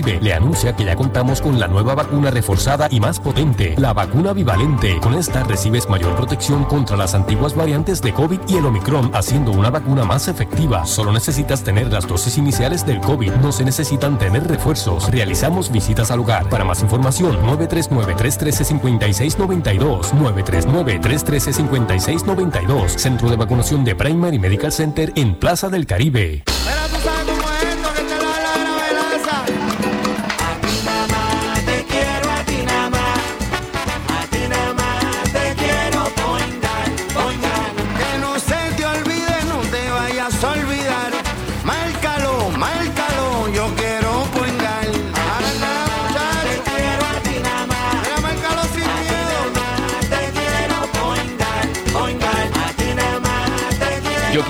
[0.01, 4.33] Le anuncia que ya contamos con la nueva vacuna reforzada y más potente, la vacuna
[4.33, 4.99] bivalente.
[4.99, 9.51] Con esta recibes mayor protección contra las antiguas variantes de COVID y el Omicron, haciendo
[9.51, 10.83] una vacuna más efectiva.
[10.85, 13.33] Solo necesitas tener las dosis iniciales del COVID.
[13.33, 15.11] No se necesitan tener refuerzos.
[15.11, 16.49] Realizamos visitas al hogar.
[16.49, 20.13] Para más información, 939-313-5692.
[20.13, 22.97] 939-313-5692.
[22.97, 26.43] Centro de Vacunación de Primary Medical Center en Plaza del Caribe.
[26.45, 27.30] Te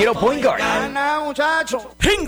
[0.02, 0.60] quiero point guard.
[0.60, 1.91] Gana, muchacho.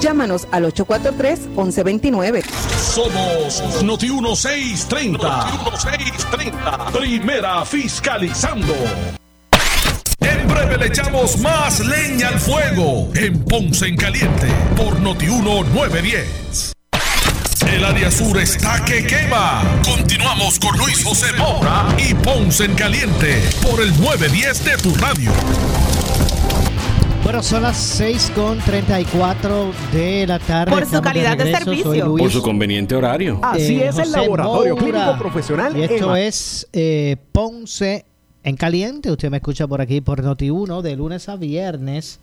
[0.00, 2.44] Llámanos al 843-1129.
[2.78, 5.28] Somos Noti 1630.
[5.28, 6.86] Noti 1630.
[6.92, 8.74] Primera fiscalizando.
[10.20, 16.72] En breve le echamos más leña al fuego en Ponce en Caliente por Noti 1910.
[17.72, 19.62] El área sur está que quema.
[19.84, 25.32] Continuamos con Luis José Moura y Ponce en Caliente por el 910 de tu radio.
[27.26, 30.70] Bueno, son las 6 con 34 de la tarde.
[30.70, 31.52] Por su Estamos calidad de.
[31.56, 32.16] Soy servicio.
[32.16, 33.40] Por su conveniente horario.
[33.42, 34.92] Así eh, es el laboratorio Moura.
[34.92, 35.76] clínico profesional.
[35.76, 36.20] Y esto EMA.
[36.20, 38.04] es eh, Ponce
[38.44, 39.10] en Caliente.
[39.10, 42.20] Usted me escucha por aquí por Noti1 de lunes a viernes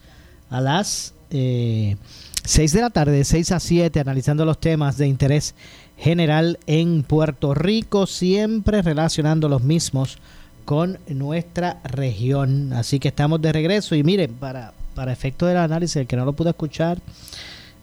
[0.50, 1.98] a las eh,
[2.46, 5.54] 6 de la tarde, de 6 a 7, analizando los temas de interés
[5.98, 10.18] general en Puerto Rico, siempre relacionando los mismos
[10.64, 12.72] con nuestra región.
[12.72, 16.26] Así que estamos de regreso y miren, para, para efecto del análisis, el que no
[16.26, 17.00] lo pudo escuchar,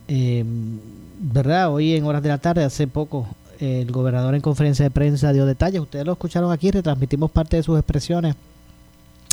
[0.09, 0.45] eh,
[1.21, 1.73] ¿verdad?
[1.73, 5.47] Hoy en horas de la tarde, hace poco, el gobernador en conferencia de prensa dio
[5.47, 5.81] detalles.
[5.81, 8.35] Ustedes lo escucharon aquí, retransmitimos parte de sus expresiones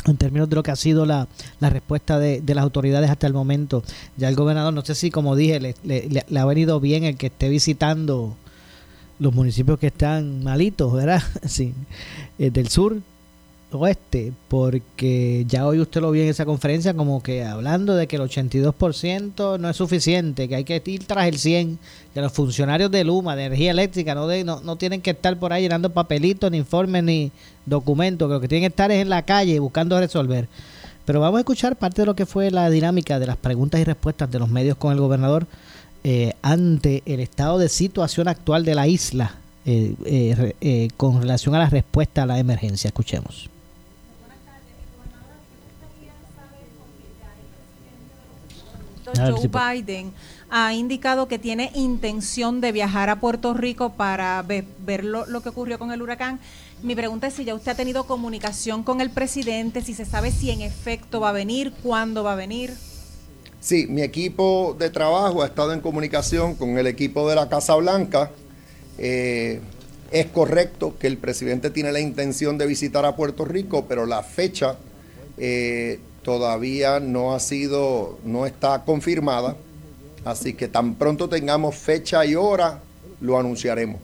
[0.06, 1.26] en términos de lo que ha sido la,
[1.60, 3.82] respuesta de, las autoridades hasta el momento.
[4.16, 7.48] Ya el gobernador, no sé si como dije, le ha venido bien el que esté
[7.48, 8.36] visitando
[9.18, 11.22] los municipios que están malitos, ¿verdad?
[11.46, 11.74] Sí,
[12.38, 12.98] eh, del sur
[13.72, 18.16] oeste, porque ya hoy usted lo vio en esa conferencia como que hablando de que
[18.16, 21.78] el 82% no es suficiente, que hay que ir tras el 100,
[22.14, 25.38] que los funcionarios de Luma, de energía eléctrica, no, de, no, no tienen que estar
[25.38, 27.30] por ahí llenando papelitos, ni informes, ni
[27.66, 30.48] documentos, que lo que tienen que estar es en la calle buscando resolver.
[31.04, 33.84] Pero vamos a escuchar parte de lo que fue la dinámica de las preguntas y
[33.84, 35.46] respuestas de los medios con el gobernador
[36.04, 39.34] eh, ante el estado de situación actual de la isla
[39.70, 42.88] eh, eh, eh, con relación a la respuesta a la emergencia.
[42.88, 43.50] Escuchemos.
[49.16, 50.12] A ver Joe si- Biden
[50.50, 55.42] ha indicado que tiene intención de viajar a Puerto Rico para ve- ver lo, lo
[55.42, 56.40] que ocurrió con el huracán.
[56.82, 60.30] Mi pregunta es si ya usted ha tenido comunicación con el presidente, si se sabe
[60.30, 62.72] si en efecto va a venir, cuándo va a venir.
[63.60, 67.74] Sí, mi equipo de trabajo ha estado en comunicación con el equipo de la Casa
[67.74, 68.30] Blanca.
[68.98, 69.60] Eh,
[70.12, 74.22] es correcto que el presidente tiene la intención de visitar a Puerto Rico, pero la
[74.22, 74.76] fecha
[75.36, 79.56] eh, todavía no ha sido, no está confirmada.
[80.24, 82.80] Así que tan pronto tengamos fecha y hora,
[83.20, 84.00] lo anunciaremos.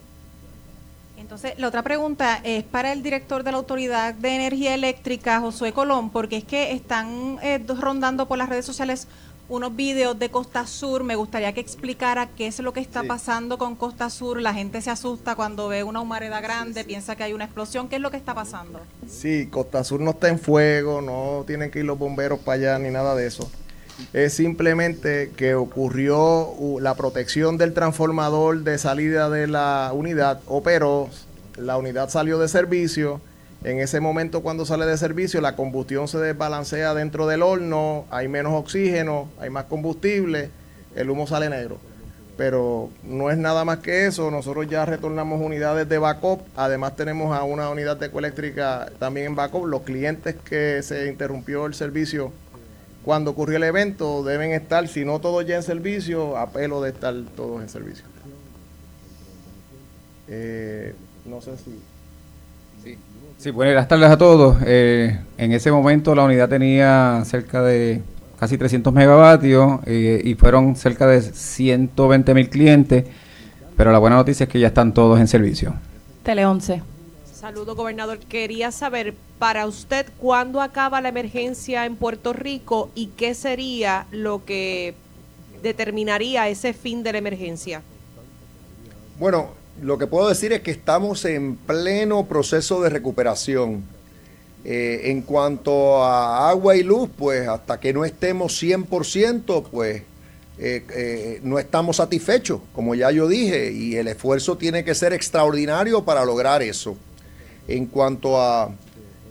[1.16, 5.72] Entonces, la otra pregunta es para el director de la Autoridad de Energía Eléctrica, Josué
[5.72, 9.08] Colón, porque es que están eh, rondando por las redes sociales
[9.48, 11.04] unos videos de Costa Sur.
[11.04, 14.40] Me gustaría que explicara qué es lo que está pasando con Costa Sur.
[14.40, 17.88] La gente se asusta cuando ve una humareda grande, piensa que hay una explosión.
[17.88, 18.80] ¿Qué es lo que está pasando?
[19.08, 22.78] Sí, Costa Sur no está en fuego, no tienen que ir los bomberos para allá
[22.78, 23.50] ni nada de eso.
[24.12, 31.08] Es simplemente que ocurrió la protección del transformador de salida de la unidad, operó,
[31.56, 33.20] la unidad salió de servicio.
[33.64, 38.28] En ese momento cuando sale de servicio la combustión se desbalancea dentro del horno, hay
[38.28, 40.50] menos oxígeno, hay más combustible,
[40.94, 41.78] el humo sale negro.
[42.36, 47.34] Pero no es nada más que eso, nosotros ya retornamos unidades de backup, además tenemos
[47.34, 52.32] a una unidad de ecoeléctrica también en backup, los clientes que se interrumpió el servicio
[53.02, 56.90] cuando ocurrió el evento deben estar, si no todos ya en servicio, a pelo de
[56.90, 58.04] estar todos en servicio.
[60.28, 60.94] Eh,
[61.24, 61.78] no sé si...
[63.38, 64.56] Sí, buenas tardes a todos.
[64.64, 68.02] Eh, en ese momento la unidad tenía cerca de
[68.38, 73.04] casi 300 megavatios eh, y fueron cerca de 120 mil clientes,
[73.76, 75.74] pero la buena noticia es que ya están todos en servicio.
[76.22, 76.82] Tele 11.
[77.32, 78.18] Saludo, gobernador.
[78.18, 84.44] Quería saber para usted cuándo acaba la emergencia en Puerto Rico y qué sería lo
[84.46, 84.94] que
[85.62, 87.82] determinaría ese fin de la emergencia.
[89.18, 89.50] Bueno,
[89.82, 93.84] lo que puedo decir es que estamos en pleno proceso de recuperación.
[94.64, 100.02] Eh, en cuanto a agua y luz, pues hasta que no estemos 100%, pues
[100.56, 105.12] eh, eh, no estamos satisfechos, como ya yo dije, y el esfuerzo tiene que ser
[105.12, 106.96] extraordinario para lograr eso.
[107.68, 108.70] En cuanto a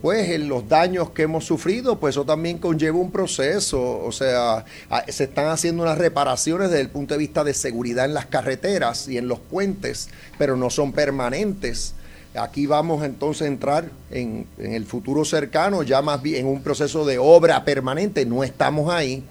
[0.03, 4.65] pues en los daños que hemos sufrido, pues eso también conlleva un proceso, o sea,
[5.07, 9.07] se están haciendo unas reparaciones desde el punto de vista de seguridad en las carreteras
[9.07, 11.93] y en los puentes, pero no son permanentes.
[12.35, 17.05] Aquí vamos entonces a entrar en, el futuro cercano, ya más bien en un proceso
[17.05, 19.23] de obra permanente, no estamos ahí,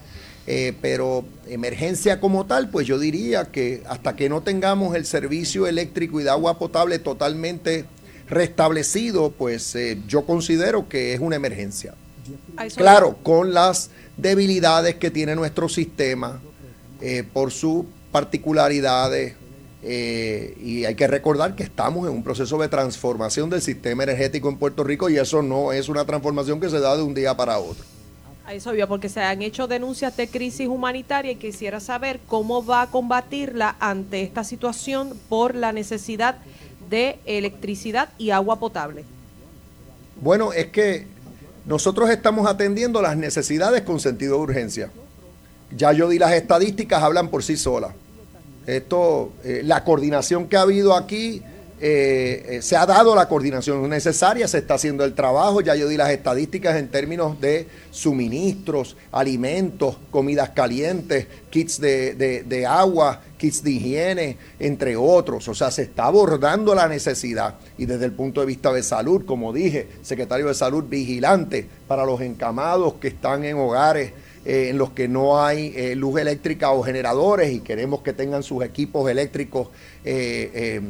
[0.46, 5.66] eh, pero emergencia como tal, pues yo diría que hasta que no tengamos el servicio
[5.66, 7.84] eléctrico y de agua potable totalmente
[8.28, 11.94] restablecido, pues eh, yo considero que es una emergencia.
[12.76, 16.40] Claro, con las debilidades que tiene nuestro sistema
[17.00, 19.34] eh, por sus particularidades.
[19.84, 24.48] eh, y hay que recordar que estamos en un proceso de transformación del sistema energético
[24.48, 27.36] en Puerto Rico y eso no es una transformación que se da de un día
[27.36, 27.84] para otro.
[28.44, 32.64] A eso obvio, porque se han hecho denuncias de crisis humanitaria y quisiera saber cómo
[32.64, 36.36] va a combatirla ante esta situación por la necesidad
[36.92, 39.04] de electricidad y agua potable.
[40.20, 41.06] Bueno, es que
[41.64, 44.90] nosotros estamos atendiendo las necesidades con sentido de urgencia.
[45.74, 47.94] Ya yo di las estadísticas, hablan por sí solas.
[48.66, 51.42] Esto, eh, la coordinación que ha habido aquí,
[51.84, 55.88] eh, eh, se ha dado la coordinación necesaria, se está haciendo el trabajo, ya yo
[55.88, 63.20] di las estadísticas en términos de suministros, alimentos, comidas calientes, kits de, de- de agua,
[63.36, 65.48] kits de higiene, entre otros.
[65.48, 69.24] O sea, se está abordando la necesidad y desde el punto de vista de salud,
[69.26, 74.12] como dije, secretario de salud vigilante para los encamados que están en hogares
[74.44, 78.42] eh, en los que no hay eh, luz eléctrica o generadores y queremos que tengan
[78.42, 79.68] sus equipos eléctricos
[80.04, 80.80] eh,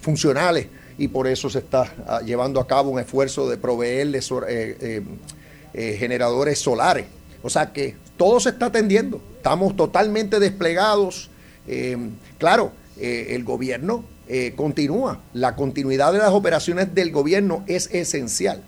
[0.00, 4.32] funcionales y por eso se está ah, llevando a cabo un esfuerzo de proveerles
[5.74, 7.04] generadores solares.
[7.42, 11.28] O sea que todo se está atendiendo, estamos totalmente desplegados.
[12.38, 14.04] Claro, el gobierno
[14.56, 18.62] continúa, la continuidad de las operaciones del gobierno es esencial.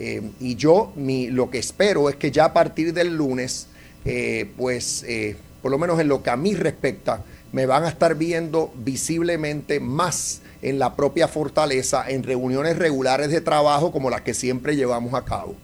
[0.00, 3.66] Eh, y yo mi, lo que espero es que ya a partir del lunes,
[4.04, 7.88] eh, pues eh, por lo menos en lo que a mí respecta, me van a
[7.88, 14.20] estar viendo visiblemente más en la propia fortaleza, en reuniones regulares de trabajo como las
[14.20, 15.56] que siempre llevamos a cabo.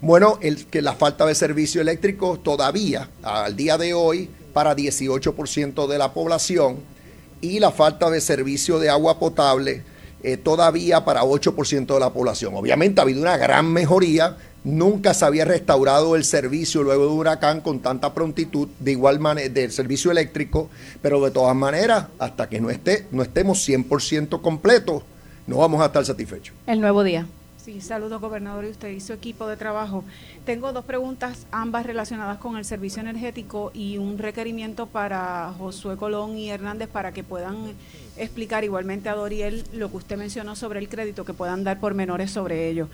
[0.00, 5.86] Bueno, el, que la falta de servicio eléctrico todavía, al día de hoy, para 18%
[5.86, 6.78] de la población,
[7.40, 9.82] y la falta de servicio de agua potable
[10.22, 12.54] eh, todavía para 8% de la población.
[12.54, 17.18] Obviamente ha habido una gran mejoría, nunca se había restaurado el servicio luego de un
[17.18, 20.68] huracán con tanta prontitud, de igual manera del servicio eléctrico,
[21.00, 25.02] pero de todas maneras, hasta que no, esté, no estemos 100% completos,
[25.46, 26.54] no vamos a estar satisfechos.
[26.66, 27.26] El nuevo día.
[27.68, 30.02] Sí, saludos gobernador y usted y su equipo de trabajo.
[30.46, 36.38] Tengo dos preguntas, ambas relacionadas con el servicio energético y un requerimiento para Josué Colón
[36.38, 37.74] y Hernández para que puedan
[38.16, 42.30] explicar igualmente a Doriel lo que usted mencionó sobre el crédito, que puedan dar pormenores
[42.30, 42.88] sobre ello.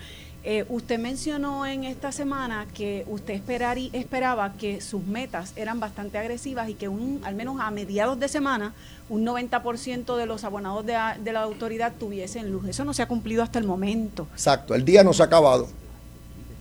[0.46, 5.80] Eh, usted mencionó en esta semana que usted esperar y esperaba que sus metas eran
[5.80, 8.74] bastante agresivas y que un, al menos a mediados de semana
[9.08, 12.68] un 90% de los abonados de, la autoridad tuviesen luz.
[12.68, 14.26] Eso no se ha cumplido hasta el momento.
[14.32, 15.66] Exacto, el día no se ha acabado.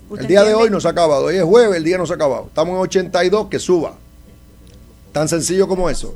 [0.10, 1.26] ¿Usted El día de hoy no se ha acabado.
[1.26, 2.46] Hoy es jueves, el día no se ha acabado.
[2.48, 3.96] Estamos en 82, que suba.
[5.12, 6.16] Tan sencillo como eso.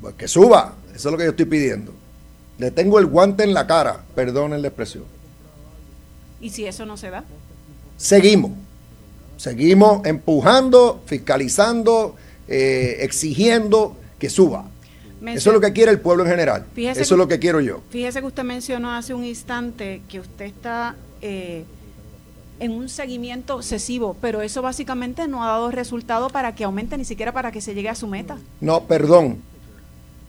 [0.00, 0.74] Pues que suba.
[0.92, 1.92] Eso es lo que yo estoy pidiendo.
[2.58, 4.00] Le tengo el guante en la cara.
[4.16, 5.17] Perdonen la expresión.
[6.40, 7.24] ¿Y si eso no se da?
[7.96, 8.52] Seguimos.
[9.36, 12.16] Seguimos empujando, fiscalizando,
[12.48, 14.66] eh, exigiendo que suba.
[15.26, 16.66] Eso es lo que quiere el pueblo en general.
[16.74, 17.82] Fíjese Eso que- es lo que quiero yo.
[17.90, 21.64] Fíjese que usted mencionó hace un instante que usted está eh,
[22.60, 27.04] en un seguimiento obsesivo, pero eso básicamente no ha dado resultado para que aumente, ni
[27.04, 28.38] siquiera para que se llegue a su meta.
[28.60, 29.38] No, perdón.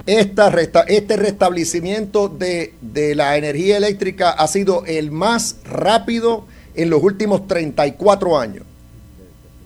[0.10, 6.90] Esta resta- este restablecimiento de, de la energía eléctrica ha sido el más rápido en
[6.90, 8.64] los últimos 34 años.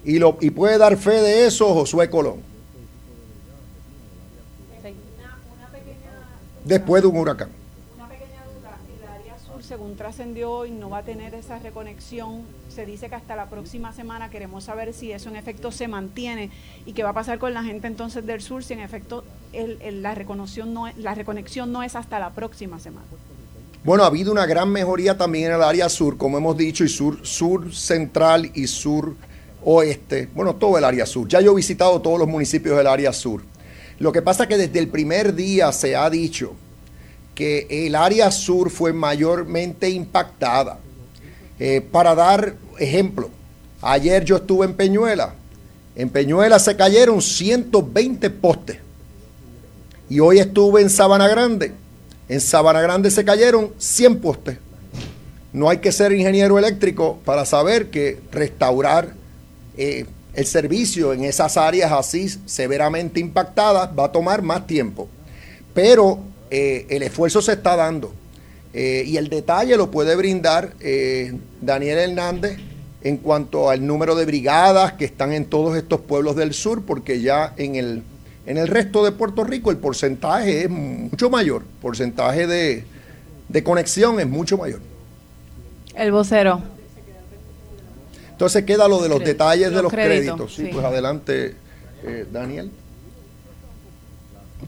[0.03, 2.41] Y, lo, y puede dar fe de eso Josué Colón.
[6.65, 7.49] Después de un huracán.
[9.73, 12.43] Según trascendió hoy, no va a tener esa reconexión.
[12.69, 16.51] Se dice que hasta la próxima semana queremos saber si eso en efecto se mantiene
[16.85, 20.03] y qué va a pasar con la gente entonces del sur si en efecto el-
[20.03, 23.07] la, reconexión no, la reconexión no es hasta la próxima semana.
[23.83, 26.87] Bueno, ha habido una gran mejoría también en el área sur, como hemos dicho, y
[26.89, 29.15] sur, sur central y sur
[29.63, 30.29] oeste.
[30.35, 31.27] Bueno, todo el área sur.
[31.27, 33.41] Ya yo he visitado todos los municipios del área sur.
[33.97, 36.53] Lo que pasa es que desde el primer día se ha dicho
[37.35, 40.79] que el área sur fue mayormente impactada.
[41.59, 43.29] Eh, para dar ejemplo,
[43.81, 45.33] ayer yo estuve en Peñuela.
[45.95, 48.77] En Peñuela se cayeron 120 postes.
[50.09, 51.71] Y hoy estuve en Sabana Grande.
[52.27, 54.57] En Sabana Grande se cayeron 100 postes.
[55.51, 59.13] No hay que ser ingeniero eléctrico para saber que restaurar
[59.77, 65.07] eh, el servicio en esas áreas así severamente impactadas va a tomar más tiempo.
[65.75, 66.19] Pero
[66.55, 68.13] eh, el esfuerzo se está dando.
[68.75, 72.59] Eh, y el detalle lo puede brindar eh, Daniel Hernández
[73.01, 77.21] en cuanto al número de brigadas que están en todos estos pueblos del sur, porque
[77.21, 78.03] ya en el,
[78.45, 82.83] en el resto de Puerto Rico el porcentaje es mucho mayor, porcentaje de,
[83.49, 84.79] de conexión es mucho mayor.
[85.95, 86.61] El vocero.
[88.31, 90.35] Entonces queda lo de los detalles de los los créditos.
[90.35, 90.69] créditos, Sí, sí.
[90.71, 91.55] pues adelante,
[92.03, 92.69] eh, Daniel.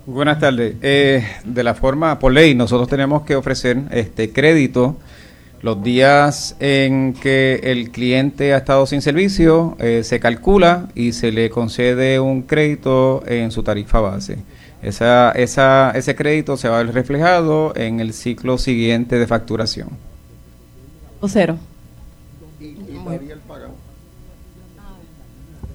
[0.06, 0.76] Buenas tardes.
[0.82, 4.98] Eh, de la forma, por ley, nosotros tenemos que ofrecer este crédito
[5.62, 11.32] los días en que el cliente ha estado sin servicio, eh, se calcula y se
[11.32, 14.38] le concede un crédito en su tarifa base.
[14.84, 19.90] Esa, esa, ese crédito se va a ver reflejado en el ciclo siguiente de facturación.
[21.20, 21.58] Vocero.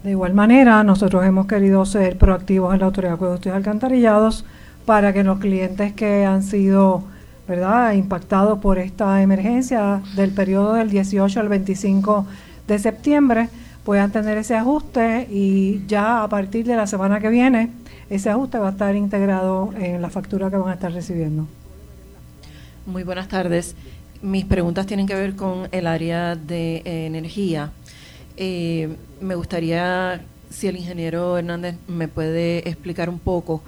[0.03, 4.45] De igual manera, nosotros hemos querido ser proactivos en la Autoridad de Acueductos y Alcantarillados
[4.87, 7.03] para que los clientes que han sido
[7.47, 7.93] ¿verdad?
[7.93, 12.27] impactados por esta emergencia del periodo del 18 al 25
[12.67, 13.49] de septiembre
[13.85, 17.71] puedan tener ese ajuste y ya a partir de la semana que viene
[18.09, 21.47] ese ajuste va a estar integrado en la factura que van a estar recibiendo.
[22.87, 23.77] Muy buenas tardes.
[24.23, 27.71] Mis preguntas tienen que ver con el área de eh, energía.
[28.37, 33.62] Eh, me gustaría si el ingeniero Hernández me puede explicar un poco.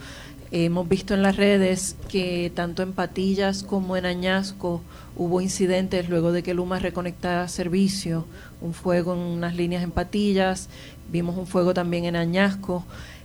[0.50, 4.82] Hemos visto en las redes que tanto en Patillas como en Añasco
[5.16, 8.26] hubo incidentes luego de que Luma reconectara servicio,
[8.60, 10.68] un fuego en unas líneas en Patillas,
[11.10, 12.84] vimos un fuego también en Añasco.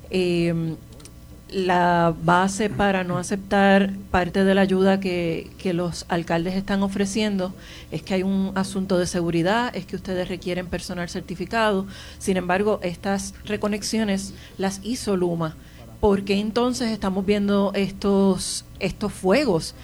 [0.09, 0.75] Eh,
[1.49, 7.53] la base para no aceptar parte de la ayuda que, los alcaldes están ofreciendo
[7.91, 11.85] es que hay un asunto de seguridad, es que ustedes requieren personal certificado.
[12.19, 15.57] Sin embargo, estas reconexiones las hizo Luma.
[15.99, 19.75] ¿Por qué entonces estamos viendo estos, estos fuegos?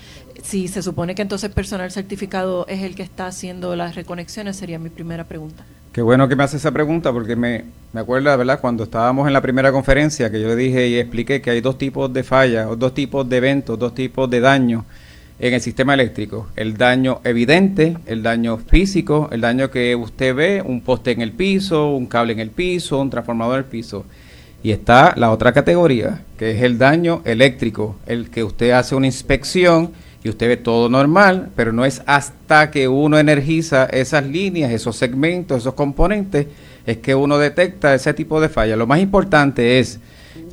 [0.41, 4.80] Si se supone que entonces personal certificado es el que está haciendo las reconexiones, sería
[4.80, 5.66] mi primera pregunta.
[5.94, 8.60] Qué bueno que me hace esa pregunta porque me, me acuerda, ¿verdad?
[8.60, 11.78] Cuando estábamos en la primera conferencia que yo le dije y expliqué que hay dos
[11.78, 14.86] tipos de fallas, o dos tipos de eventos, dos tipos de daños
[15.38, 16.48] en el sistema eléctrico.
[16.56, 21.32] El daño evidente, el daño físico, el daño que usted ve, un poste en el
[21.32, 24.04] piso, un cable en el piso, un transformador en el piso.
[24.64, 29.06] Y está la otra categoría, que es el daño eléctrico, el que usted hace una
[29.06, 29.91] inspección
[30.24, 34.96] y usted ve todo normal, pero no es hasta que uno energiza esas líneas, esos
[34.96, 36.48] segmentos, esos componentes,
[36.86, 38.78] es que uno detecta ese tipo de falla.
[38.78, 40.00] Lo más importante es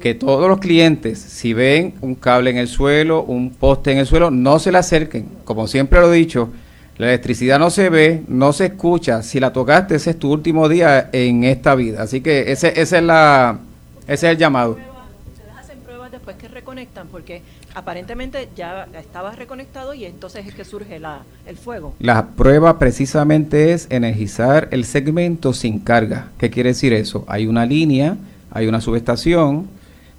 [0.01, 4.07] que todos los clientes, si ven un cable en el suelo, un poste en el
[4.07, 5.29] suelo, no se le acerquen.
[5.45, 6.51] Como siempre lo he dicho,
[6.99, 9.23] la electricidad no se ve, no se escucha.
[9.23, 12.03] Si la tocaste, ese es tu último día en esta vida.
[12.03, 13.59] Así que ese, ese es la,
[14.07, 14.73] ese es el llamado.
[14.73, 17.43] Ustedes hacen pruebas después que reconectan, porque
[17.75, 21.95] aparentemente ya estaba reconectado y entonces es que surge la, el fuego.
[21.99, 26.29] La prueba precisamente es energizar el segmento sin carga.
[26.39, 27.25] ¿Qué quiere decir eso?
[27.29, 28.16] Hay una línea,
[28.51, 29.68] hay una subestación,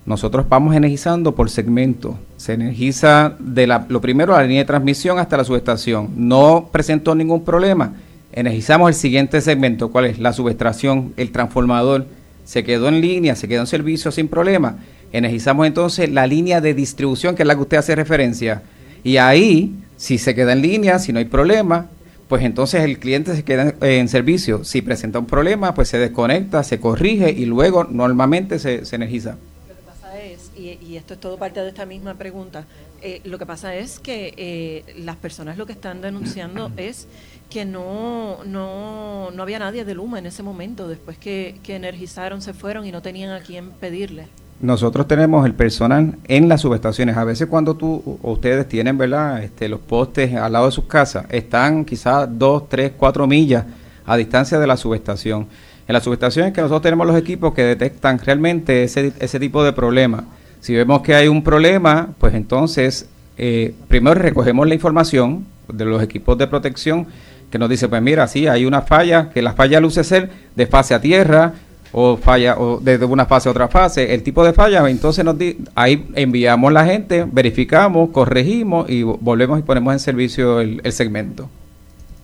[0.06, 2.18] nosotros vamos energizando por segmento.
[2.38, 6.10] Se energiza de la, lo primero la línea de transmisión hasta la subestación.
[6.16, 7.93] No presentó ningún problema.
[8.32, 9.91] Energizamos el siguiente segmento.
[9.91, 10.20] ¿Cuál es?
[10.20, 12.08] La subestación, el transformador.
[12.45, 14.78] Se quedó en línea, se quedó en servicio sin problema.
[15.12, 18.64] Energizamos entonces la línea de distribución, que es la que usted hace referencia.
[19.03, 21.88] Y ahí, si se queda en línea, si no hay problema,
[22.28, 24.64] pues entonces el cliente se queda en, en servicio.
[24.64, 29.32] Si presenta un problema, pues se desconecta, se corrige y luego normalmente se, se energiza.
[29.68, 32.66] Lo que pasa es, y, y esto es todo parte de esta misma pregunta,
[33.01, 37.07] eh, lo que pasa es que eh, las personas lo que están denunciando es
[37.49, 42.41] que no, no, no había nadie de Luma en ese momento, después que, que energizaron,
[42.41, 44.28] se fueron y no tenían a quién pedirle.
[44.62, 47.18] Nosotros tenemos el personal en las subestaciones.
[47.18, 49.43] A veces cuando tú o ustedes tienen, ¿verdad?
[49.43, 53.66] Este, los postes al lado de sus casas, están quizás dos, tres, cuatro millas
[54.05, 55.47] a distancia de la subestación.
[55.88, 59.74] En las subestaciones que nosotros tenemos los equipos que detectan realmente ese, ese tipo de
[59.74, 60.26] problema.
[60.59, 66.03] Si vemos que hay un problema, pues entonces eh, primero recogemos la información de los
[66.03, 67.07] equipos de protección
[67.49, 70.68] que nos dice, pues mira, sí, hay una falla, que la falla luce ser de
[70.68, 71.53] fase a tierra,
[71.91, 75.37] o falla o desde una fase a otra fase, el tipo de falla, entonces nos
[75.37, 81.49] di, ahí enviamos la gente, verificamos, corregimos y volvemos y ponemos en servicio el, segmento.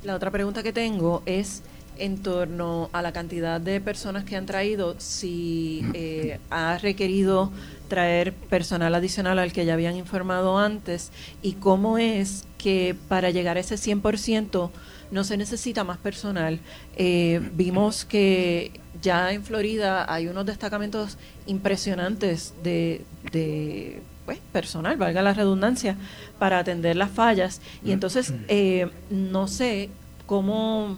[0.03, 1.63] La otra pregunta que tengo es
[1.97, 7.51] en torno a la cantidad de personas que han traído, si eh, ha requerido
[7.88, 11.11] traer personal adicional al que ya habían informado antes
[11.41, 14.70] y cómo es que para llegar a ese 100%
[15.12, 16.60] no se necesita más personal.
[16.95, 25.22] Eh, vimos que ya en Florida hay unos destacamentos impresionantes de, de pues, personal, valga
[25.22, 25.95] la redundancia,
[26.39, 27.62] para atender las fallas.
[27.84, 29.89] Y entonces, eh, no sé
[30.26, 30.97] cómo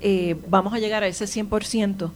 [0.00, 2.10] eh, vamos a llegar a ese 100%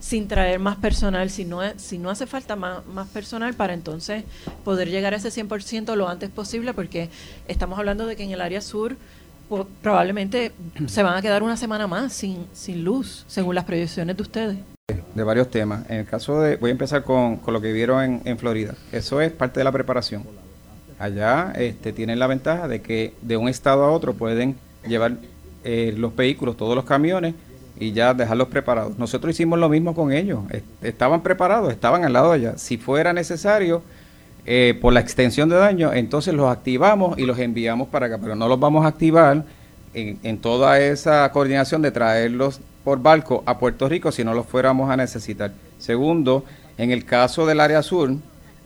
[0.00, 4.24] sin traer más personal, si no, si no hace falta más, más personal para entonces
[4.64, 7.10] poder llegar a ese 100% lo antes posible, porque
[7.48, 8.96] estamos hablando de que en el área sur
[9.48, 10.52] po- probablemente
[10.86, 14.56] se van a quedar una semana más sin, sin luz, según las proyecciones de ustedes.
[15.14, 15.88] de varios temas.
[15.90, 18.74] En el caso de, voy a empezar con, con lo que vieron en, en Florida.
[18.92, 20.24] Eso es parte de la preparación.
[20.98, 25.16] Allá este, tienen la ventaja de que de un estado a otro pueden llevar
[25.64, 27.34] eh, los vehículos, todos los camiones,
[27.80, 28.98] y ya dejarlos preparados.
[28.98, 30.40] Nosotros hicimos lo mismo con ellos.
[30.50, 32.58] Est- Estaban preparados, estaban al lado de allá.
[32.58, 33.82] Si fuera necesario,
[34.50, 38.34] eh, por la extensión de daño, entonces los activamos y los enviamos para acá, pero
[38.34, 39.44] no los vamos a activar
[39.92, 44.46] en, en toda esa coordinación de traerlos por barco a Puerto Rico si no los
[44.46, 45.52] fuéramos a necesitar.
[45.76, 46.46] Segundo,
[46.78, 48.10] en el caso del área sur,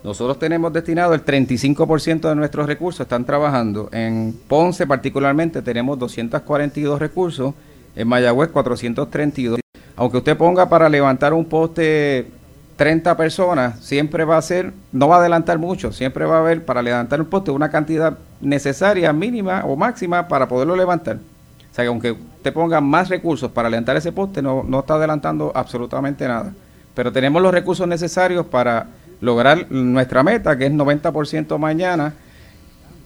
[0.04, 3.88] nosotros tenemos destinado el 35% de nuestros recursos, están trabajando.
[3.90, 7.54] En Ponce particularmente tenemos 242 recursos,
[7.96, 9.58] en Mayagüez 432.
[9.96, 12.28] Aunque usted ponga para levantar un poste
[12.76, 16.64] 30 personas, siempre va a ser, no va a adelantar mucho, siempre va a haber
[16.64, 21.16] para levantar un poste una cantidad necesaria, mínima o máxima para poderlo levantar.
[21.16, 24.94] O sea que aunque usted ponga más recursos para levantar ese poste, no, no está
[24.94, 26.52] adelantando absolutamente nada.
[26.94, 28.86] Pero tenemos los recursos necesarios para
[29.20, 32.12] lograr nuestra meta, que es 90% mañana.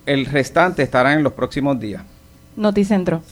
[0.04, 2.02] El restante estará en los próximos días.
[2.56, 3.22] Noticentro.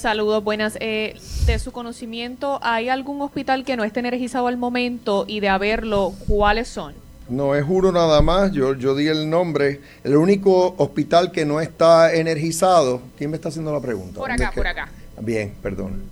[0.00, 0.76] Saludos, buenas.
[0.80, 1.16] Eh,
[1.46, 6.12] de su conocimiento, ¿hay algún hospital que no esté energizado al momento y de haberlo,
[6.28, 6.92] cuáles son?
[7.30, 9.80] No es uno nada más, yo, yo di el nombre.
[10.04, 14.20] El único hospital que no está energizado, ¿quién me está haciendo la pregunta?
[14.20, 14.88] Por ¿Dónde acá, que- por acá.
[15.22, 16.02] Bien, perdón.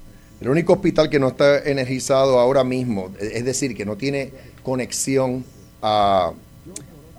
[0.40, 4.32] El único hospital que no está energizado ahora mismo, e- es decir, que no tiene
[4.62, 5.44] conexión
[5.82, 6.32] a,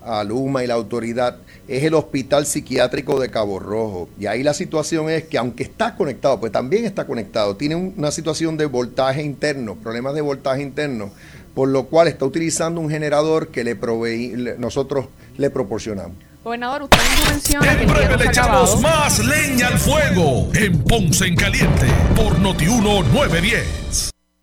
[0.04, 1.38] a Luma y la autoridad,
[1.68, 4.10] es el Hospital Psiquiátrico de Cabo Rojo.
[4.20, 7.94] Y ahí la situación es que aunque está conectado, pues también está conectado, tiene un-
[7.98, 11.12] una situación de voltaje interno, problemas de voltaje interno,
[11.54, 15.06] por lo cual está utilizando un generador que le proveí, le- nosotros
[15.38, 16.18] le proporcionamos.
[16.44, 16.98] Gobernador, usted
[17.32, 22.38] menciona que breve le ha echamos más leña al fuego en Ponce en Caliente por
[22.38, 24.12] Notiuno 910.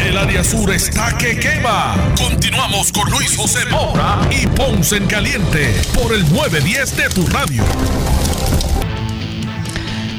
[0.00, 1.96] El área sur está que quema.
[2.16, 7.64] Continuamos con Luis José Moura y Ponce en Caliente por el 910 de tu radio.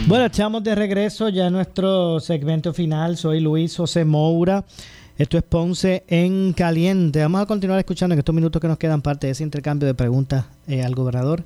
[0.05, 3.17] Bueno, estamos de regreso ya en nuestro segmento final.
[3.17, 4.65] Soy Luis José Moura.
[5.17, 7.21] Esto es Ponce en Caliente.
[7.21, 9.93] Vamos a continuar escuchando en estos minutos que nos quedan parte de ese intercambio de
[9.93, 11.43] preguntas eh, al gobernador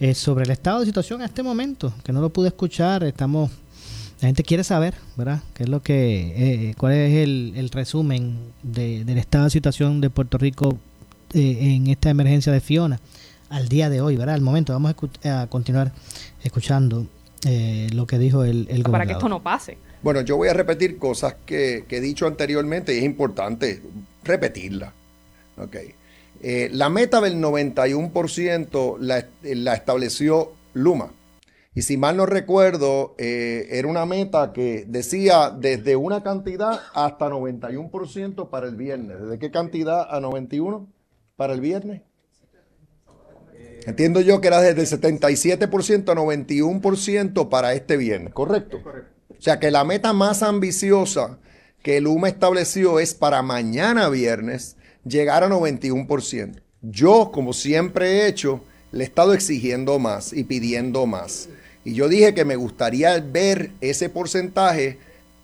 [0.00, 3.04] eh, sobre el estado de situación a este momento, que no lo pude escuchar.
[3.04, 3.50] Estamos,
[4.20, 5.40] la gente quiere saber, ¿verdad?
[5.54, 10.00] ¿Qué es lo que, eh, cuál es el, el resumen de- del estado de situación
[10.00, 10.78] de Puerto Rico
[11.32, 13.00] eh, en esta emergencia de Fiona
[13.48, 14.34] al día de hoy, ¿verdad?
[14.34, 15.92] Al momento, vamos a, escu- a continuar
[16.42, 17.06] escuchando
[17.46, 19.78] eh, lo que dijo el, el Para que esto no pase.
[20.02, 23.82] Bueno, yo voy a repetir cosas que, que he dicho anteriormente y es importante
[24.24, 24.92] repetirlas.
[25.56, 25.76] Ok.
[26.42, 31.10] Eh, la meta del 91% la, la estableció Luma.
[31.72, 37.28] Y si mal no recuerdo, eh, era una meta que decía desde una cantidad hasta
[37.28, 39.20] 91% para el viernes.
[39.20, 40.88] ¿Desde qué cantidad a 91%
[41.36, 42.02] para el viernes?
[43.86, 48.78] Entiendo yo que era desde el 77% a 91% para este viernes, ¿correcto?
[49.28, 51.38] O sea que la meta más ambiciosa
[51.82, 56.60] que el UMA estableció es para mañana viernes llegar a 91%.
[56.82, 58.62] Yo, como siempre he hecho,
[58.92, 61.48] le he estado exigiendo más y pidiendo más.
[61.84, 64.98] Y yo dije que me gustaría ver ese porcentaje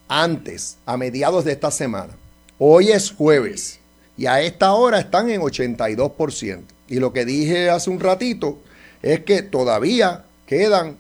[0.09, 2.15] antes, a mediados de esta semana.
[2.59, 3.81] Hoy es jueves
[4.17, 6.63] y a esta hora están en 82%.
[6.89, 8.59] Y lo que dije hace un ratito
[9.03, 10.97] es que todavía quedan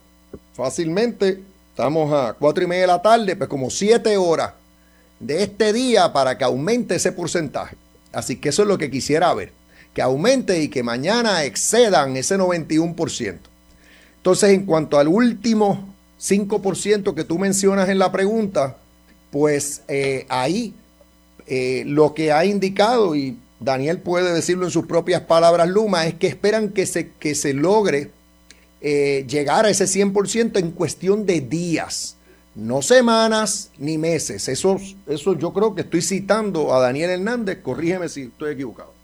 [0.54, 4.52] fácilmente, estamos a cuatro y media de la tarde, pues como siete horas
[5.20, 7.76] de este día para que aumente ese porcentaje.
[8.12, 9.52] Así que eso es lo que quisiera ver,
[9.96, 13.38] que aumente y que mañana excedan ese 91%.
[14.18, 15.88] Entonces, en cuanto al último
[16.20, 18.76] 5% que tú mencionas en la pregunta,
[19.30, 20.74] pues eh, ahí
[21.46, 26.12] eh, lo que ha indicado, y Daniel puede decirlo en sus propias palabras, Luma, es
[26.12, 28.10] que esperan que se, que se logre
[28.82, 32.16] eh, llegar a ese 100% en cuestión de días,
[32.54, 34.46] no semanas ni meses.
[34.48, 38.95] Eso, eso yo creo que estoy citando a Daniel Hernández, corrígeme si estoy equivocado.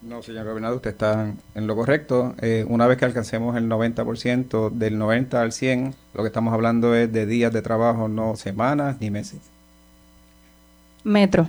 [0.00, 2.34] No, señor gobernador, usted está en lo correcto.
[2.40, 6.94] Eh, una vez que alcancemos el 90%, del 90 al 100, lo que estamos hablando
[6.94, 9.40] es de días de trabajo, no semanas ni meses.
[11.02, 11.48] Metro.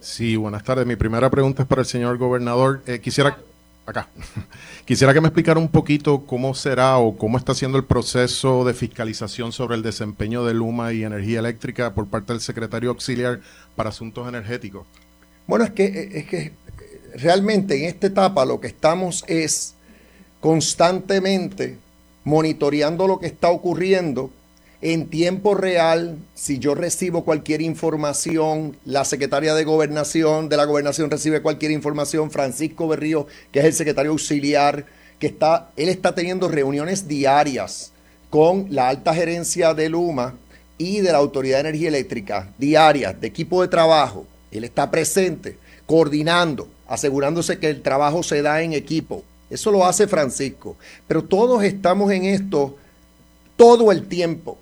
[0.00, 0.86] Sí, buenas tardes.
[0.86, 2.82] Mi primera pregunta es para el señor gobernador.
[2.86, 3.36] Eh, quisiera,
[3.84, 4.08] acá,
[4.84, 8.74] quisiera que me explicara un poquito cómo será o cómo está siendo el proceso de
[8.74, 13.40] fiscalización sobre el desempeño de Luma y energía eléctrica por parte del secretario auxiliar
[13.74, 14.86] para asuntos energéticos.
[15.48, 16.52] Bueno, es que, es que
[17.14, 19.74] realmente en esta etapa lo que estamos es
[20.40, 21.78] constantemente
[22.24, 24.30] monitoreando lo que está ocurriendo
[24.80, 26.18] en tiempo real.
[26.34, 32.30] Si yo recibo cualquier información, la secretaria de gobernación de la gobernación recibe cualquier información,
[32.30, 34.84] Francisco Berrío, que es el secretario auxiliar,
[35.18, 37.92] que está, él está teniendo reuniones diarias
[38.28, 40.34] con la alta gerencia de Luma
[40.78, 44.26] y de la Autoridad de Energía Eléctrica, diarias, de equipo de trabajo.
[44.50, 45.56] Él está presente,
[45.92, 49.24] coordinando, asegurándose que el trabajo se da en equipo.
[49.50, 50.76] Eso lo hace Francisco.
[51.06, 52.78] Pero todos estamos en esto
[53.58, 54.56] todo el tiempo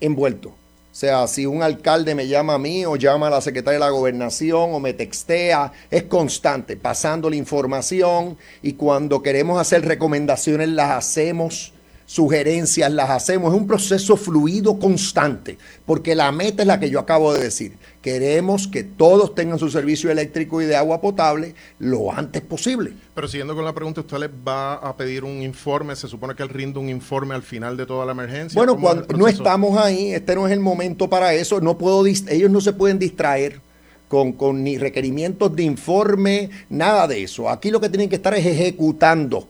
[0.00, 0.52] envueltos.
[0.52, 0.54] O
[0.90, 3.90] sea, si un alcalde me llama a mí o llama a la secretaria de la
[3.90, 10.92] gobernación o me textea, es constante, pasando la información y cuando queremos hacer recomendaciones las
[10.92, 11.74] hacemos,
[12.08, 13.52] sugerencias las hacemos.
[13.52, 17.76] Es un proceso fluido constante, porque la meta es la que yo acabo de decir.
[18.00, 22.94] Queremos que todos tengan su servicio eléctrico y de agua potable lo antes posible.
[23.14, 25.94] Pero siguiendo con la pregunta, ¿usted les va a pedir un informe?
[25.96, 28.58] ¿Se supone que él rinde un informe al final de toda la emergencia?
[28.58, 31.60] Bueno, ¿Cómo es el cuando no estamos ahí, este no es el momento para eso.
[31.60, 33.60] No puedo, ellos no se pueden distraer
[34.08, 37.50] con, con ni requerimientos de informe, nada de eso.
[37.50, 39.46] Aquí lo que tienen que estar es ejecutando.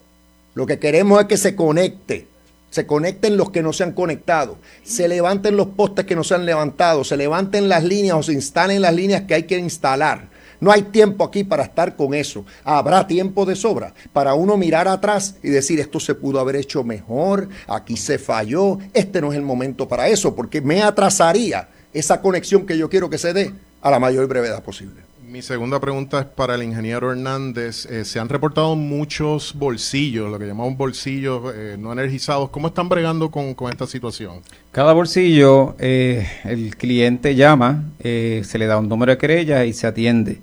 [0.55, 2.27] Lo que queremos es que se conecte.
[2.71, 4.59] Se conecten los que no se han conectado.
[4.83, 7.05] Se levanten los postes que no se han levantado.
[7.05, 10.29] Se levanten las líneas o se instalen las líneas que hay que instalar.
[10.61, 12.45] No hay tiempo aquí para estar con eso.
[12.65, 16.83] Habrá tiempo de sobra para uno mirar atrás y decir esto se pudo haber hecho
[16.83, 22.21] mejor, aquí se falló, este no es el momento para eso, porque me atrasaría esa
[22.21, 25.08] conexión que yo quiero que se dé a la mayor brevedad posible.
[25.29, 27.85] Mi segunda pregunta es para el ingeniero Hernández.
[27.85, 32.49] Eh, se han reportado muchos bolsillos, lo que llamamos bolsillos eh, no energizados.
[32.49, 34.41] ¿Cómo están bregando con, esta situación?
[34.73, 39.87] Cada bolsillo, eh, el cliente llama, se le da un número de querella y se
[39.87, 40.41] atiende.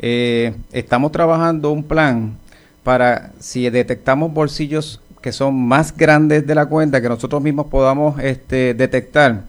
[0.00, 2.36] Estamos trabajando un plan
[2.82, 8.20] para si detectamos bolsillos que son más grandes de la cuenta, que nosotros mismos podamos
[8.20, 9.44] este, detectar,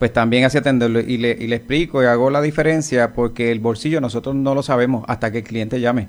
[0.00, 0.98] pues también así atenderlo.
[0.98, 5.30] Y le, explico y hago la diferencia porque el bolsillo nosotros no lo sabemos hasta
[5.30, 6.08] que el cliente llame.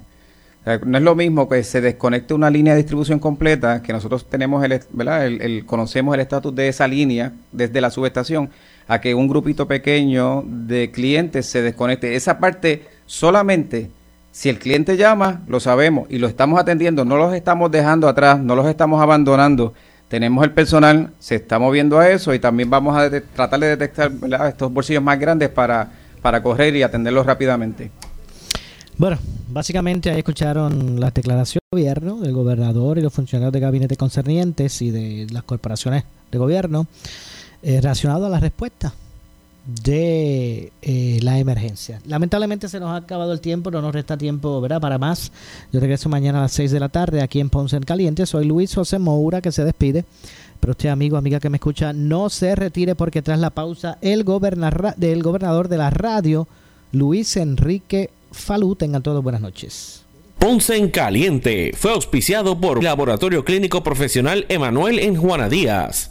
[0.85, 4.63] No es lo mismo que se desconecte una línea de distribución completa, que nosotros tenemos
[4.63, 5.25] el, ¿verdad?
[5.27, 8.49] el- conocemos el estatus de esa línea desde la subestación,
[8.87, 12.15] a que un grupito pequeño de clientes se desconecte.
[12.15, 13.89] Esa parte solamente,
[14.31, 18.39] si el cliente llama, lo sabemos y lo estamos atendiendo, no los estamos dejando atrás,
[18.39, 19.73] no los estamos abandonando.
[20.11, 24.11] Tenemos el personal, se está moviendo a eso y también vamos a tratar de detectar
[24.45, 25.89] estos bolsillos más grandes para,
[26.21, 27.91] para correr y atenderlos rápidamente.
[28.97, 33.95] Bueno, básicamente ahí escucharon las declaraciones del gobierno, del gobernador y los funcionarios de gabinete
[33.95, 36.87] concernientes y de las corporaciones de gobierno
[37.63, 38.91] eh, relacionado a la respuesta
[39.65, 42.01] de eh, la emergencia.
[42.05, 44.81] Lamentablemente se nos ha acabado el tiempo, no nos resta tiempo ¿verdad?
[44.81, 45.31] para más.
[45.71, 48.25] Yo regreso mañana a las 6 de la tarde aquí en Ponce en Caliente.
[48.25, 50.05] Soy Luis José Moura que se despide.
[50.59, 54.23] Pero usted, amigo, amiga que me escucha, no se retire porque tras la pausa, el
[54.23, 56.47] gobernar gobernador de la radio,
[56.91, 60.03] Luis Enrique Falú, tengan todos buenas noches.
[60.37, 66.10] Ponce en Caliente fue auspiciado por Laboratorio Clínico Profesional Emanuel en Juana Díaz.